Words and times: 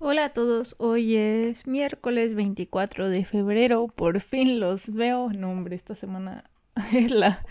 Hola 0.00 0.26
a 0.26 0.28
todos, 0.30 0.74
hoy 0.78 1.16
es 1.16 1.66
miércoles 1.66 2.34
24 2.34 3.08
de 3.08 3.24
febrero, 3.24 3.88
por 3.88 4.20
fin 4.20 4.58
los 4.60 4.92
veo. 4.92 5.30
No, 5.30 5.50
hombre, 5.50 5.76
esta 5.76 5.94
semana 5.94 6.50
es 6.92 7.10
la. 7.10 7.44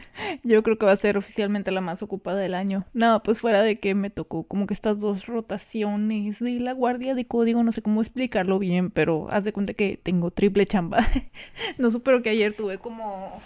Yo 0.44 0.62
creo 0.62 0.78
que 0.78 0.86
va 0.86 0.92
a 0.92 0.98
ser 0.98 1.18
oficialmente 1.18 1.72
la 1.72 1.82
más 1.82 2.04
ocupada 2.04 2.40
del 2.40 2.54
año. 2.54 2.86
No, 2.94 3.24
pues 3.24 3.40
fuera 3.40 3.64
de 3.64 3.80
que 3.80 3.96
me 3.96 4.10
tocó 4.10 4.44
como 4.44 4.68
que 4.68 4.74
estas 4.74 5.00
dos 5.00 5.26
rotaciones 5.26 6.40
de 6.40 6.60
la 6.60 6.74
guardia 6.74 7.16
de 7.16 7.26
código, 7.26 7.64
no 7.64 7.72
sé 7.72 7.82
cómo 7.82 8.02
explicarlo 8.02 8.60
bien, 8.60 8.92
pero 8.92 9.28
haz 9.32 9.44
de 9.44 9.54
cuenta 9.54 9.74
que 9.74 10.00
tengo 10.02 10.32
triple 10.32 10.66
chamba. 10.66 11.06
no 11.78 11.92
supero 11.92 12.22
que 12.22 12.30
ayer 12.30 12.54
tuve 12.54 12.78
como 12.78 13.42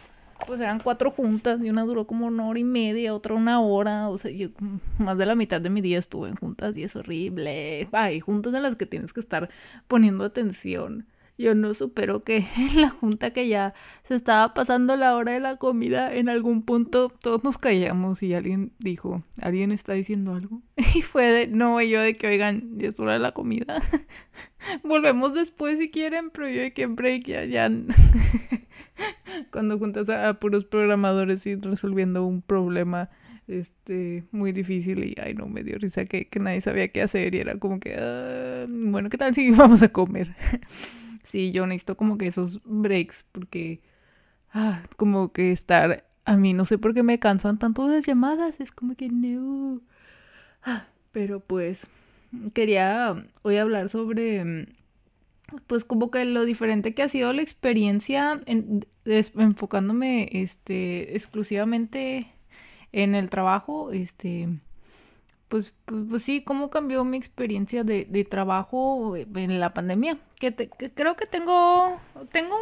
pues 0.45 0.59
eran 0.59 0.79
cuatro 0.79 1.11
juntas 1.11 1.59
y 1.63 1.69
una 1.69 1.83
duró 1.83 2.05
como 2.05 2.27
una 2.27 2.47
hora 2.47 2.59
y 2.59 2.63
media, 2.63 3.13
otra 3.13 3.33
una 3.33 3.61
hora, 3.61 4.09
o 4.09 4.17
sea, 4.17 4.31
yo 4.31 4.49
más 4.97 5.17
de 5.17 5.25
la 5.25 5.35
mitad 5.35 5.61
de 5.61 5.69
mi 5.69 5.81
día 5.81 5.99
estuve 5.99 6.29
en 6.29 6.35
juntas 6.35 6.75
y 6.77 6.83
es 6.83 6.95
horrible. 6.95 7.87
Ay, 7.91 8.19
juntas 8.19 8.53
en 8.53 8.63
las 8.63 8.75
que 8.75 8.85
tienes 8.85 9.13
que 9.13 9.19
estar 9.19 9.49
poniendo 9.87 10.23
atención. 10.23 11.07
Yo 11.37 11.53
no 11.53 11.73
supero 11.73 12.23
que 12.23 12.37
en 12.57 12.81
la 12.81 12.89
junta 12.89 13.31
que 13.31 13.47
ya 13.47 13.73
se 14.07 14.15
estaba 14.15 14.53
pasando 14.53 14.95
la 14.95 15.15
hora 15.15 15.33
de 15.33 15.39
la 15.39 15.57
comida, 15.57 16.13
en 16.13 16.29
algún 16.29 16.63
punto 16.63 17.09
todos 17.09 17.43
nos 17.43 17.57
callamos 17.57 18.23
y 18.23 18.33
alguien 18.33 18.71
dijo, 18.79 19.23
¿alguien 19.41 19.71
está 19.71 19.93
diciendo 19.93 20.33
algo? 20.33 20.61
Y 20.95 21.01
fue 21.01 21.31
de, 21.31 21.47
no, 21.47 21.81
yo 21.81 22.01
de 22.01 22.15
que, 22.15 22.27
oigan, 22.27 22.77
ya 22.79 22.89
es 22.89 22.99
hora 22.99 23.13
de 23.13 23.19
la 23.19 23.33
comida. 23.33 23.81
Volvemos 24.83 25.33
después 25.33 25.77
si 25.77 25.91
quieren, 25.91 26.31
pero 26.31 26.49
yo 26.49 26.61
de 26.61 26.73
que 26.73 26.87
break 26.87 27.25
ya, 27.25 27.45
ya. 27.45 27.69
Cuando 29.51 29.77
juntas 29.77 30.09
a, 30.09 30.33
puros 30.35 30.65
programadores 30.65 31.45
y 31.47 31.55
resolviendo 31.55 32.25
un 32.25 32.41
problema 32.41 33.09
este 33.47 34.25
muy 34.31 34.51
difícil 34.51 35.05
y 35.05 35.15
ay 35.21 35.33
no 35.33 35.47
me 35.47 35.63
dio 35.63 35.77
risa 35.77 36.03
que, 36.03 36.27
que 36.27 36.37
nadie 36.37 36.59
sabía 36.59 36.89
qué 36.89 37.01
hacer 37.01 37.33
y 37.33 37.37
era 37.37 37.57
como 37.57 37.79
que 37.79 37.95
ah, 37.97 38.65
bueno 38.67 39.09
qué 39.09 39.17
tal 39.17 39.33
si 39.33 39.51
vamos 39.55 39.81
a 39.83 39.87
comer 39.87 40.35
sí, 41.27 41.51
yo 41.51 41.67
necesito 41.67 41.97
como 41.97 42.17
que 42.17 42.27
esos 42.27 42.61
breaks 42.65 43.25
porque, 43.31 43.81
ah, 44.53 44.83
como 44.97 45.31
que 45.31 45.51
estar, 45.51 46.05
a 46.25 46.37
mí 46.37 46.53
no 46.53 46.65
sé 46.65 46.77
por 46.77 46.93
qué 46.93 47.03
me 47.03 47.19
cansan 47.19 47.59
tanto 47.59 47.87
las 47.87 48.05
llamadas, 48.05 48.59
es 48.59 48.71
como 48.71 48.95
que 48.95 49.09
no. 49.09 49.81
Ah, 50.63 50.87
pero 51.11 51.39
pues, 51.39 51.87
quería 52.53 53.25
hoy 53.43 53.57
hablar 53.57 53.89
sobre, 53.89 54.67
pues 55.67 55.83
como 55.83 56.11
que 56.11 56.25
lo 56.25 56.45
diferente 56.45 56.93
que 56.93 57.03
ha 57.03 57.09
sido 57.09 57.33
la 57.33 57.41
experiencia 57.41 58.41
en, 58.45 58.85
enfocándome, 59.05 60.29
este, 60.31 61.15
exclusivamente 61.15 62.27
en 62.91 63.15
el 63.15 63.29
trabajo, 63.29 63.91
este 63.91 64.49
pues, 65.47 65.73
pues, 65.85 66.03
pues, 66.09 66.23
sí, 66.23 66.41
cómo 66.41 66.69
cambió 66.69 67.05
mi 67.05 67.17
experiencia 67.17 67.83
de, 67.83 68.05
de 68.05 68.25
trabajo 68.25 69.15
en 69.15 69.59
la 69.59 69.73
pandemia. 69.73 70.19
Que, 70.39 70.53
creo 70.53 71.15
que 71.15 71.25
tengo, 71.25 71.99
tengo 72.31 72.55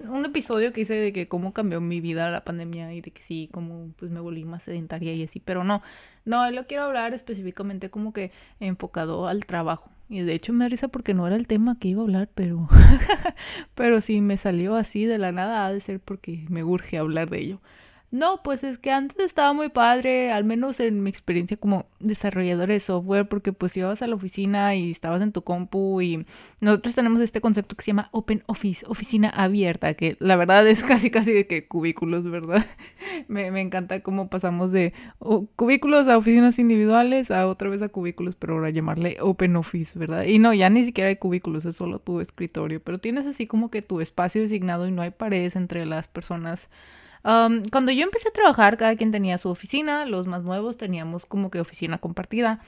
un, 0.00 0.08
un, 0.08 0.24
episodio 0.24 0.72
que 0.72 0.80
hice 0.80 0.94
de 0.94 1.12
que 1.12 1.28
cómo 1.28 1.52
cambió 1.52 1.80
mi 1.80 2.00
vida 2.00 2.30
la 2.30 2.42
pandemia 2.42 2.94
y 2.94 3.02
de 3.02 3.10
que 3.10 3.22
sí, 3.22 3.48
cómo 3.52 3.90
pues 3.98 4.10
me 4.10 4.20
volví 4.20 4.44
más 4.44 4.62
sedentaria 4.62 5.12
y 5.12 5.22
así, 5.24 5.40
pero 5.40 5.62
no, 5.62 5.82
no, 6.24 6.50
lo 6.50 6.64
quiero 6.66 6.84
hablar 6.84 7.14
específicamente 7.14 7.90
como 7.90 8.12
que 8.12 8.32
enfocado 8.60 9.28
al 9.28 9.44
trabajo. 9.46 9.91
Y 10.12 10.20
de 10.20 10.34
hecho 10.34 10.52
me 10.52 10.66
da 10.66 10.68
risa 10.68 10.88
porque 10.88 11.14
no 11.14 11.26
era 11.26 11.36
el 11.36 11.46
tema 11.46 11.78
que 11.78 11.88
iba 11.88 12.02
a 12.02 12.04
hablar, 12.04 12.28
pero, 12.34 12.68
pero 13.74 14.02
sí 14.02 14.20
me 14.20 14.36
salió 14.36 14.74
así 14.76 15.06
de 15.06 15.16
la 15.16 15.32
nada, 15.32 15.64
ha 15.64 15.72
de 15.72 15.80
ser 15.80 16.00
porque 16.00 16.44
me 16.50 16.62
urge 16.62 16.98
hablar 16.98 17.30
de 17.30 17.40
ello. 17.40 17.62
No, 18.12 18.42
pues 18.42 18.62
es 18.62 18.76
que 18.76 18.90
antes 18.90 19.18
estaba 19.24 19.54
muy 19.54 19.70
padre, 19.70 20.32
al 20.32 20.44
menos 20.44 20.80
en 20.80 21.02
mi 21.02 21.08
experiencia 21.08 21.56
como 21.56 21.86
desarrollador 21.98 22.68
de 22.68 22.78
software, 22.78 23.26
porque 23.26 23.54
pues 23.54 23.74
ibas 23.74 24.02
a 24.02 24.06
la 24.06 24.14
oficina 24.14 24.74
y 24.74 24.90
estabas 24.90 25.22
en 25.22 25.32
tu 25.32 25.40
compu 25.40 26.02
y 26.02 26.26
nosotros 26.60 26.94
tenemos 26.94 27.20
este 27.20 27.40
concepto 27.40 27.74
que 27.74 27.82
se 27.82 27.92
llama 27.92 28.10
Open 28.12 28.42
Office, 28.48 28.84
oficina 28.86 29.30
abierta, 29.30 29.94
que 29.94 30.18
la 30.20 30.36
verdad 30.36 30.68
es 30.68 30.82
casi 30.82 31.10
casi 31.10 31.32
de 31.32 31.46
que 31.46 31.66
cubículos, 31.66 32.30
¿verdad? 32.30 32.66
me, 33.28 33.50
me, 33.50 33.62
encanta 33.62 34.00
cómo 34.00 34.28
pasamos 34.28 34.72
de 34.72 34.92
cubículos 35.56 36.06
a 36.06 36.18
oficinas 36.18 36.58
individuales 36.58 37.30
a 37.30 37.48
otra 37.48 37.70
vez 37.70 37.80
a 37.80 37.88
cubículos, 37.88 38.34
pero 38.34 38.52
ahora 38.56 38.68
llamarle 38.68 39.16
Open 39.22 39.56
Office, 39.56 39.98
¿verdad? 39.98 40.24
Y 40.24 40.38
no, 40.38 40.52
ya 40.52 40.68
ni 40.68 40.84
siquiera 40.84 41.08
hay 41.08 41.16
cubículos, 41.16 41.64
es 41.64 41.76
solo 41.76 41.98
tu 41.98 42.20
escritorio, 42.20 42.78
pero 42.78 42.98
tienes 42.98 43.24
así 43.24 43.46
como 43.46 43.70
que 43.70 43.80
tu 43.80 44.02
espacio 44.02 44.42
designado 44.42 44.86
y 44.86 44.90
no 44.90 45.00
hay 45.00 45.12
paredes 45.12 45.56
entre 45.56 45.86
las 45.86 46.08
personas 46.08 46.68
cuando 47.22 47.92
yo 47.92 48.02
empecé 48.02 48.28
a 48.28 48.32
trabajar, 48.32 48.76
cada 48.76 48.96
quien 48.96 49.12
tenía 49.12 49.38
su 49.38 49.48
oficina, 49.48 50.06
los 50.06 50.26
más 50.26 50.42
nuevos 50.42 50.76
teníamos 50.76 51.26
como 51.26 51.50
que 51.50 51.60
oficina 51.60 51.98
compartida. 51.98 52.60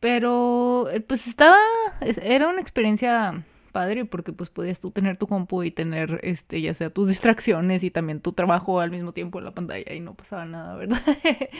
Pero 0.00 0.88
eh, 0.90 1.00
pues 1.00 1.26
estaba, 1.26 1.58
era 2.00 2.48
una 2.48 2.60
experiencia 2.60 3.44
padre 3.72 4.04
porque 4.04 4.32
pues 4.32 4.50
podías 4.50 4.80
tú 4.80 4.90
tener 4.90 5.16
tu 5.16 5.26
compu 5.26 5.62
y 5.62 5.70
tener 5.70 6.20
este 6.22 6.60
ya 6.60 6.74
sea 6.74 6.90
tus 6.90 7.08
distracciones 7.12 7.84
y 7.84 7.90
también 7.90 8.20
tu 8.20 8.32
trabajo 8.32 8.80
al 8.80 8.90
mismo 8.90 9.12
tiempo 9.12 9.38
en 9.38 9.44
la 9.44 9.52
pantalla 9.52 9.92
y 9.92 10.00
no 10.00 10.14
pasaba 10.14 10.44
nada, 10.44 10.76
¿verdad? 10.76 11.00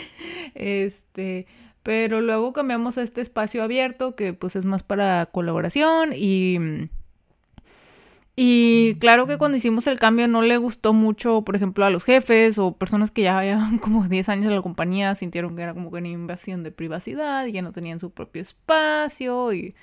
este, 0.54 1.46
pero 1.82 2.20
luego 2.20 2.52
cambiamos 2.52 2.98
a 2.98 3.02
este 3.02 3.20
espacio 3.20 3.62
abierto 3.62 4.14
que 4.14 4.32
pues 4.32 4.56
es 4.56 4.64
más 4.64 4.82
para 4.82 5.26
colaboración 5.26 6.10
y 6.14 6.88
y 8.40 8.94
claro 9.00 9.26
que 9.26 9.36
cuando 9.36 9.56
hicimos 9.56 9.88
el 9.88 9.98
cambio 9.98 10.28
no 10.28 10.42
le 10.42 10.58
gustó 10.58 10.92
mucho, 10.92 11.42
por 11.42 11.56
ejemplo, 11.56 11.84
a 11.84 11.90
los 11.90 12.04
jefes 12.04 12.56
o 12.58 12.76
personas 12.76 13.10
que 13.10 13.22
ya 13.22 13.42
llevan 13.42 13.78
como 13.80 14.06
10 14.06 14.28
años 14.28 14.46
en 14.46 14.54
la 14.54 14.62
compañía, 14.62 15.16
sintieron 15.16 15.56
que 15.56 15.62
era 15.62 15.74
como 15.74 15.90
que 15.90 15.98
una 15.98 16.06
invasión 16.06 16.62
de 16.62 16.70
privacidad 16.70 17.44
y 17.46 17.52
que 17.52 17.62
no 17.62 17.72
tenían 17.72 17.98
su 17.98 18.12
propio 18.12 18.40
espacio 18.40 19.52
y 19.52 19.74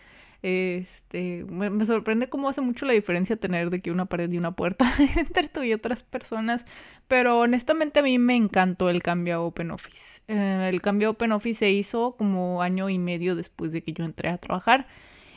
este 0.41 1.43
me, 1.49 1.85
sorprende 1.85 2.29
cómo 2.29 2.47
hace 2.47 2.61
mucho 2.61 2.85
la 2.85 2.93
diferencia 2.93 3.35
tener 3.35 3.69
de 3.71 3.81
que 3.81 3.91
una 3.91 4.05
pared 4.05 4.31
y 4.31 4.38
una 4.38 4.53
puerta 4.53 4.89
entre 5.17 5.49
tú 5.49 5.61
y 5.63 5.73
otras 5.73 6.03
personas, 6.03 6.66
pero 7.09 7.39
honestamente 7.39 7.99
a 7.99 8.03
mí 8.03 8.19
me 8.19 8.37
encantó 8.37 8.89
el 8.89 9.03
cambio 9.03 9.35
a 9.35 9.41
OpenOffice. 9.41 10.22
Eh, 10.29 10.69
el 10.72 10.81
cambio 10.81 11.09
a 11.09 11.11
OpenOffice 11.11 11.59
se 11.59 11.72
hizo 11.72 12.16
como 12.17 12.61
año 12.61 12.89
y 12.89 12.99
medio 12.99 13.35
después 13.35 13.73
de 13.73 13.83
que 13.83 13.91
yo 13.91 14.05
entré 14.05 14.29
a 14.29 14.37
trabajar. 14.37 14.87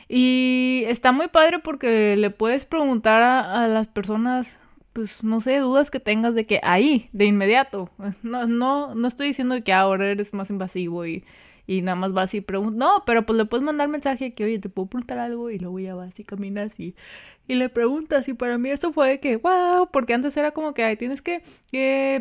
Y 0.09 0.85
está 0.87 1.11
muy 1.11 1.27
padre 1.27 1.59
porque 1.59 2.17
le 2.17 2.31
puedes 2.31 2.65
preguntar 2.65 3.21
a, 3.21 3.67
las 3.67 3.87
personas, 3.87 4.57
pues 4.91 5.23
no 5.23 5.39
sé, 5.39 5.59
dudas 5.59 5.91
que 5.91 5.99
tengas 5.99 6.33
de 6.33 6.45
que 6.45 6.59
ahí, 6.63 7.09
de 7.13 7.25
inmediato. 7.25 7.91
No, 8.23 8.47
no, 8.47 8.95
no 8.95 9.07
estoy 9.07 9.27
diciendo 9.27 9.63
que 9.63 9.71
ahora 9.71 10.09
eres 10.09 10.33
más 10.33 10.49
invasivo 10.49 11.05
y 11.05 11.23
y 11.69 11.83
nada 11.83 11.95
más 11.95 12.13
vas 12.13 12.33
y 12.33 12.41
preguntas. 12.41 12.79
No, 12.79 13.03
pero 13.05 13.27
pues 13.27 13.37
le 13.37 13.45
puedes 13.45 13.63
mandar 13.63 13.87
mensaje 13.89 14.33
que, 14.33 14.43
oye, 14.43 14.57
te 14.57 14.69
puedo 14.69 14.87
preguntar 14.87 15.19
algo 15.19 15.51
y 15.51 15.59
luego 15.59 15.79
ya 15.79 15.93
vas 15.93 16.19
y 16.19 16.23
caminas 16.23 16.79
y, 16.79 16.95
y 17.47 17.53
le 17.53 17.69
preguntas. 17.69 18.27
Y 18.27 18.33
para 18.33 18.57
mí 18.57 18.71
eso 18.71 18.91
fue 18.91 19.19
que, 19.19 19.37
wow, 19.37 19.87
porque 19.91 20.15
antes 20.15 20.35
era 20.35 20.49
como 20.49 20.73
que, 20.73 20.83
ay, 20.83 20.97
tienes 20.97 21.21
que, 21.21 21.43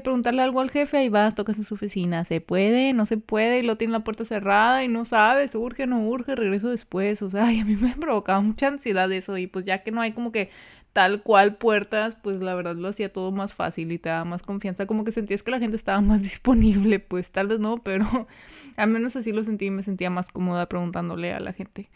preguntarle 0.04 0.42
algo 0.42 0.60
al 0.60 0.70
jefe 0.70 1.02
y 1.02 1.08
vas, 1.08 1.34
tocas 1.34 1.56
en 1.56 1.64
su 1.64 1.76
oficina. 1.76 2.26
¿Se 2.26 2.42
puede? 2.42 2.92
¿No 2.92 3.06
se 3.06 3.16
puede? 3.16 3.60
Y 3.60 3.62
lo 3.62 3.78
tiene 3.78 3.94
la 3.94 4.04
puerta 4.04 4.26
cerrada 4.26 4.84
y 4.84 4.88
no 4.88 5.06
sabes, 5.06 5.54
urge, 5.54 5.86
no 5.86 6.06
urge, 6.06 6.34
regreso 6.34 6.68
después. 6.68 7.22
O 7.22 7.30
sea, 7.30 7.46
ay, 7.46 7.60
a 7.60 7.64
mí 7.64 7.74
me 7.74 7.96
provocaba 7.96 8.42
mucha 8.42 8.66
ansiedad 8.66 9.10
eso 9.10 9.38
y 9.38 9.46
pues 9.46 9.64
ya 9.64 9.82
que 9.82 9.90
no 9.92 10.02
hay 10.02 10.12
como 10.12 10.30
que 10.30 10.50
tal 10.92 11.22
cual 11.22 11.56
puertas, 11.56 12.16
pues 12.16 12.40
la 12.40 12.54
verdad 12.54 12.76
lo 12.76 12.88
hacía 12.88 13.12
todo 13.12 13.30
más 13.30 13.54
fácil 13.54 13.92
y 13.92 13.98
te 13.98 14.08
daba 14.08 14.24
más 14.24 14.42
confianza, 14.42 14.86
como 14.86 15.04
que 15.04 15.12
sentías 15.12 15.42
que 15.42 15.50
la 15.50 15.58
gente 15.58 15.76
estaba 15.76 16.00
más 16.00 16.22
disponible, 16.24 16.98
pues 17.00 17.30
tal 17.30 17.48
vez 17.48 17.60
no, 17.60 17.78
pero 17.82 18.06
al 18.76 18.90
menos 18.90 19.16
así 19.16 19.32
lo 19.32 19.44
sentí 19.44 19.66
y 19.66 19.70
me 19.70 19.82
sentía 19.82 20.10
más 20.10 20.30
cómoda 20.30 20.66
preguntándole 20.66 21.32
a 21.32 21.40
la 21.40 21.52
gente. 21.52 21.88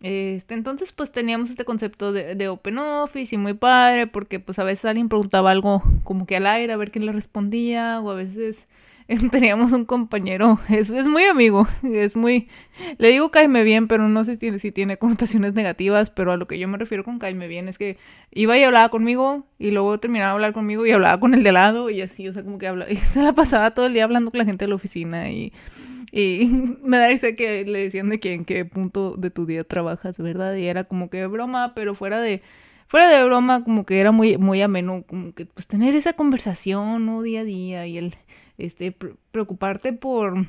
Este, 0.00 0.54
entonces 0.54 0.92
pues 0.92 1.12
teníamos 1.12 1.48
este 1.48 1.64
concepto 1.64 2.12
de, 2.12 2.34
de, 2.34 2.48
open 2.48 2.78
office 2.78 3.36
y 3.36 3.38
muy 3.38 3.54
padre 3.54 4.08
porque 4.08 4.40
pues 4.40 4.58
a 4.58 4.64
veces 4.64 4.84
alguien 4.84 5.08
preguntaba 5.08 5.52
algo 5.52 5.80
como 6.02 6.26
que 6.26 6.34
al 6.34 6.48
aire 6.48 6.72
a 6.72 6.76
ver 6.76 6.90
quién 6.90 7.06
le 7.06 7.12
respondía 7.12 8.00
o 8.00 8.10
a 8.10 8.14
veces 8.16 8.66
teníamos 9.30 9.72
un 9.72 9.84
compañero, 9.84 10.58
es, 10.68 10.90
es 10.90 11.06
muy 11.06 11.24
amigo, 11.24 11.66
es 11.82 12.16
muy, 12.16 12.48
le 12.98 13.08
digo 13.08 13.30
caime 13.30 13.64
bien, 13.64 13.88
pero 13.88 14.08
no 14.08 14.24
sé 14.24 14.36
si, 14.36 14.72
tiene 14.72 14.96
connotaciones 14.96 15.54
negativas, 15.54 16.10
pero 16.10 16.32
a 16.32 16.36
lo 16.36 16.46
que 16.46 16.58
yo 16.58 16.68
me 16.68 16.78
refiero 16.78 17.04
con 17.04 17.18
caime 17.18 17.48
bien 17.48 17.68
es 17.68 17.78
que 17.78 17.98
iba 18.30 18.56
y 18.56 18.64
hablaba 18.64 18.88
conmigo 18.88 19.46
y 19.58 19.70
luego 19.70 19.98
terminaba 19.98 20.30
de 20.30 20.34
hablar 20.34 20.52
conmigo 20.52 20.86
y 20.86 20.92
hablaba 20.92 21.20
con 21.20 21.34
el 21.34 21.42
de 21.42 21.52
lado 21.52 21.90
y 21.90 22.00
así, 22.00 22.28
o 22.28 22.32
sea, 22.32 22.42
como 22.42 22.58
que 22.58 22.66
hablaba, 22.66 22.90
y 22.92 22.96
se 22.96 23.22
la 23.22 23.32
pasaba 23.32 23.72
todo 23.72 23.86
el 23.86 23.94
día 23.94 24.04
hablando 24.04 24.30
con 24.30 24.38
la 24.38 24.44
gente 24.44 24.64
de 24.64 24.68
la 24.68 24.74
oficina 24.76 25.30
y, 25.30 25.52
y 26.10 26.46
me 26.82 26.98
da 26.98 27.08
risa 27.08 27.32
que 27.32 27.64
le 27.64 27.80
decían 27.84 28.08
de 28.08 28.20
que 28.20 28.34
en 28.34 28.44
qué 28.44 28.64
punto 28.64 29.16
de 29.16 29.30
tu 29.30 29.46
día 29.46 29.64
trabajas, 29.64 30.18
¿verdad? 30.18 30.54
Y 30.56 30.66
era 30.66 30.84
como 30.84 31.10
que 31.10 31.26
broma, 31.26 31.74
pero 31.74 31.94
fuera 31.94 32.20
de 32.20 32.42
fuera 32.92 33.08
de 33.08 33.24
broma, 33.24 33.64
como 33.64 33.86
que 33.86 34.00
era 34.00 34.12
muy, 34.12 34.36
muy 34.36 34.60
ameno, 34.60 35.02
como 35.08 35.32
que 35.32 35.46
pues 35.46 35.66
tener 35.66 35.94
esa 35.94 36.12
conversación, 36.12 37.06
¿no? 37.06 37.22
Día 37.22 37.40
a 37.40 37.44
día 37.44 37.86
y 37.86 37.96
el, 37.96 38.16
este, 38.62 38.96
preocuparte 39.30 39.92
por, 39.92 40.46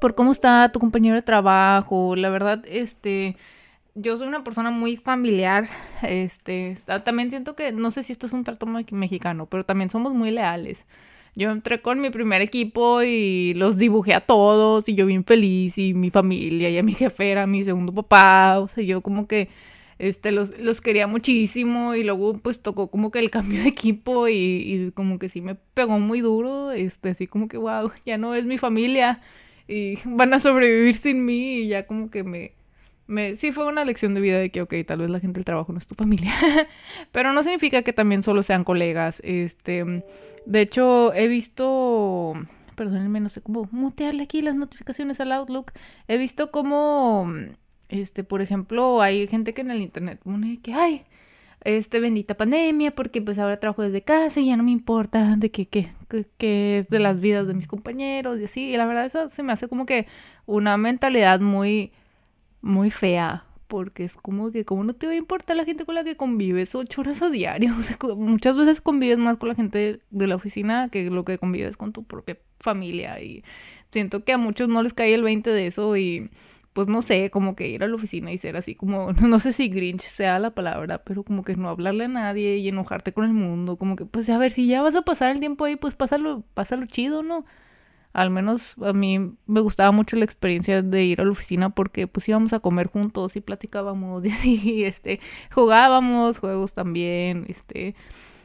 por 0.00 0.14
cómo 0.14 0.32
está 0.32 0.70
tu 0.72 0.80
compañero 0.80 1.16
de 1.16 1.22
trabajo. 1.22 2.16
La 2.16 2.28
verdad, 2.28 2.64
este, 2.66 3.36
yo 3.94 4.16
soy 4.18 4.28
una 4.28 4.44
persona 4.44 4.70
muy 4.70 4.96
familiar. 4.96 5.68
Este, 6.02 6.76
también 7.04 7.30
siento 7.30 7.56
que, 7.56 7.72
no 7.72 7.90
sé 7.90 8.02
si 8.02 8.12
esto 8.12 8.26
es 8.26 8.32
un 8.32 8.44
trato 8.44 8.66
mexicano, 8.66 9.46
pero 9.46 9.64
también 9.64 9.90
somos 9.90 10.12
muy 10.12 10.30
leales. 10.30 10.84
yo 11.36 11.50
entré 11.50 11.82
con 11.82 12.00
mi 12.00 12.10
primer 12.10 12.42
equipo 12.42 13.02
y 13.02 13.54
los 13.54 13.76
dibujé 13.78 14.14
a 14.14 14.20
todos 14.20 14.88
y 14.88 14.94
yo 14.94 15.06
bien 15.06 15.24
feliz 15.24 15.78
y 15.78 15.94
mi 15.94 16.10
familia 16.10 16.70
y 16.70 16.78
a 16.78 16.82
mi 16.82 16.94
jefe 16.94 17.30
era 17.30 17.46
mi 17.46 17.64
segundo 17.64 17.92
papá, 17.92 18.58
o 18.60 18.68
sea, 18.68 18.84
yo 18.84 19.02
como 19.02 19.26
que 19.28 19.48
este, 19.98 20.32
los, 20.32 20.58
los 20.58 20.80
quería 20.80 21.06
muchísimo 21.06 21.94
y 21.94 22.04
luego 22.04 22.38
pues 22.38 22.62
tocó 22.62 22.90
como 22.90 23.10
que 23.10 23.18
el 23.18 23.30
cambio 23.30 23.62
de 23.62 23.68
equipo 23.68 24.28
y, 24.28 24.34
y, 24.34 24.90
como 24.92 25.18
que 25.18 25.28
sí 25.28 25.40
me 25.40 25.54
pegó 25.54 25.98
muy 25.98 26.20
duro, 26.20 26.72
este, 26.72 27.10
así 27.10 27.26
como 27.26 27.48
que 27.48 27.56
wow, 27.56 27.90
ya 28.04 28.18
no 28.18 28.34
es 28.34 28.44
mi 28.44 28.58
familia 28.58 29.20
y 29.68 29.98
van 30.04 30.34
a 30.34 30.40
sobrevivir 30.40 30.96
sin 30.96 31.24
mí 31.24 31.58
y 31.58 31.68
ya 31.68 31.86
como 31.86 32.10
que 32.10 32.24
me, 32.24 32.52
me, 33.06 33.36
sí 33.36 33.52
fue 33.52 33.66
una 33.66 33.84
lección 33.84 34.14
de 34.14 34.20
vida 34.20 34.38
de 34.38 34.50
que, 34.50 34.62
ok, 34.62 34.74
tal 34.86 34.98
vez 34.98 35.10
la 35.10 35.20
gente 35.20 35.38
del 35.38 35.44
trabajo 35.44 35.72
no 35.72 35.78
es 35.78 35.86
tu 35.86 35.94
familia, 35.94 36.32
pero 37.12 37.32
no 37.32 37.42
significa 37.42 37.82
que 37.82 37.92
también 37.92 38.22
solo 38.22 38.42
sean 38.42 38.64
colegas. 38.64 39.20
Este, 39.24 40.04
de 40.44 40.60
hecho, 40.60 41.14
he 41.14 41.28
visto, 41.28 42.34
perdónenme, 42.74 43.20
no 43.20 43.28
sé 43.28 43.40
cómo 43.40 43.68
mutearle 43.70 44.24
aquí 44.24 44.42
las 44.42 44.56
notificaciones 44.56 45.20
al 45.20 45.32
Outlook. 45.32 45.72
He 46.08 46.16
visto 46.16 46.50
como, 46.50 47.32
este, 47.88 48.24
por 48.24 48.42
ejemplo, 48.42 49.02
hay 49.02 49.26
gente 49.28 49.54
que 49.54 49.62
en 49.62 49.70
el 49.70 49.82
internet 49.82 50.20
pone 50.22 50.60
que, 50.62 50.74
ay, 50.74 51.04
este, 51.64 52.00
bendita 52.00 52.36
pandemia, 52.36 52.94
porque 52.94 53.20
pues 53.22 53.38
ahora 53.38 53.58
trabajo 53.58 53.82
desde 53.82 54.02
casa 54.02 54.40
y 54.40 54.46
ya 54.46 54.56
no 54.56 54.62
me 54.62 54.70
importa 54.70 55.36
de 55.36 55.50
qué, 55.50 55.66
qué, 55.66 55.92
qué 56.38 56.78
es 56.78 56.88
de 56.88 56.98
las 57.00 57.20
vidas 57.20 57.46
de 57.46 57.54
mis 57.54 57.66
compañeros 57.66 58.38
y 58.38 58.44
así. 58.44 58.70
Y 58.70 58.76
la 58.76 58.86
verdad, 58.86 59.06
eso 59.06 59.28
se 59.30 59.42
me 59.42 59.52
hace 59.52 59.68
como 59.68 59.86
que 59.86 60.06
una 60.46 60.76
mentalidad 60.76 61.40
muy 61.40 61.92
muy 62.66 62.90
fea, 62.90 63.44
porque 63.68 64.04
es 64.04 64.16
como 64.16 64.50
que, 64.50 64.64
como 64.64 64.84
no 64.84 64.94
te 64.94 65.06
va 65.06 65.12
a 65.12 65.16
importar 65.16 65.56
la 65.56 65.64
gente 65.64 65.84
con 65.84 65.94
la 65.94 66.04
que 66.04 66.16
convives 66.16 66.74
ocho 66.74 67.00
horas 67.00 67.22
a 67.22 67.30
diario? 67.30 67.74
O 67.78 67.82
sea, 67.82 67.96
muchas 68.16 68.56
veces 68.56 68.80
convives 68.80 69.18
más 69.18 69.36
con 69.38 69.48
la 69.48 69.54
gente 69.54 70.00
de 70.10 70.26
la 70.26 70.36
oficina 70.36 70.88
que 70.90 71.10
lo 71.10 71.24
que 71.24 71.38
convives 71.38 71.76
con 71.76 71.92
tu 71.92 72.04
propia 72.04 72.38
familia. 72.60 73.20
Y 73.22 73.44
siento 73.90 74.24
que 74.24 74.32
a 74.32 74.38
muchos 74.38 74.68
no 74.68 74.82
les 74.82 74.94
cae 74.94 75.14
el 75.14 75.22
20 75.22 75.50
de 75.50 75.66
eso 75.66 75.96
y 75.96 76.30
pues 76.76 76.88
no 76.88 77.00
sé, 77.00 77.30
como 77.30 77.56
que 77.56 77.68
ir 77.68 77.82
a 77.82 77.88
la 77.88 77.94
oficina 77.94 78.32
y 78.32 78.36
ser 78.38 78.58
así 78.58 78.74
como, 78.74 79.12
no 79.22 79.40
sé 79.40 79.54
si 79.54 79.70
Grinch 79.70 80.02
sea 80.02 80.38
la 80.38 80.50
palabra, 80.50 81.02
pero 81.04 81.22
como 81.24 81.42
que 81.42 81.56
no 81.56 81.70
hablarle 81.70 82.04
a 82.04 82.08
nadie 82.08 82.58
y 82.58 82.68
enojarte 82.68 83.14
con 83.14 83.24
el 83.24 83.32
mundo, 83.32 83.78
como 83.78 83.96
que 83.96 84.04
pues 84.04 84.28
a 84.28 84.36
ver, 84.36 84.52
si 84.52 84.66
ya 84.66 84.82
vas 84.82 84.94
a 84.94 85.00
pasar 85.00 85.30
el 85.30 85.40
tiempo 85.40 85.64
ahí, 85.64 85.76
pues 85.76 85.94
pásalo, 85.94 86.44
pásalo 86.52 86.84
chido, 86.84 87.22
¿no? 87.22 87.46
Al 88.12 88.28
menos 88.28 88.74
a 88.82 88.92
mí 88.92 89.18
me 89.46 89.60
gustaba 89.60 89.90
mucho 89.90 90.16
la 90.16 90.26
experiencia 90.26 90.82
de 90.82 91.04
ir 91.04 91.22
a 91.22 91.24
la 91.24 91.30
oficina 91.30 91.70
porque 91.70 92.06
pues 92.08 92.28
íbamos 92.28 92.52
a 92.52 92.60
comer 92.60 92.88
juntos 92.88 93.36
y 93.36 93.40
platicábamos 93.40 94.24
y 94.26 94.30
así, 94.30 94.84
este, 94.84 95.20
jugábamos 95.54 96.38
juegos 96.38 96.74
también, 96.74 97.46
este, 97.48 97.94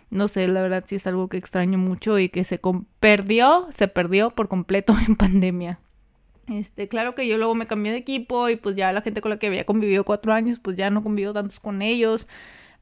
no 0.10 0.30
sé, 0.30 0.48
la 0.48 0.62
verdad 0.62 0.86
sí 0.88 0.96
es 0.96 1.06
algo 1.06 1.28
que 1.28 1.38
extraño 1.38 1.78
mucho 1.78 2.18
y 2.18 2.30
que 2.30 2.46
se 2.46 2.62
perdió, 3.02 3.68
se 3.72 3.90
perdió 3.90 4.30
por 4.32 4.48
completo 4.48 4.96
en 5.08 5.18
pandemia. 5.18 5.80
Este, 6.48 6.88
claro 6.88 7.16
que 7.16 7.28
yo 7.28 7.38
luego 7.38 7.56
me 7.56 7.68
cambié 7.68 7.92
de 7.92 8.00
equipo 8.00 8.50
y 8.50 8.56
pues 8.56 8.76
ya 8.76 8.92
la 8.92 9.02
gente 9.02 9.22
con 9.22 9.30
la 9.30 9.38
que 9.40 9.48
había 9.48 9.66
convivido 9.66 10.04
cuatro 10.04 10.34
años, 10.34 10.60
pues 10.60 10.76
ya 10.78 10.90
no 10.90 11.04
convivo 11.04 11.34
tantos 11.34 11.60
con 11.60 11.82
ellos. 11.82 12.28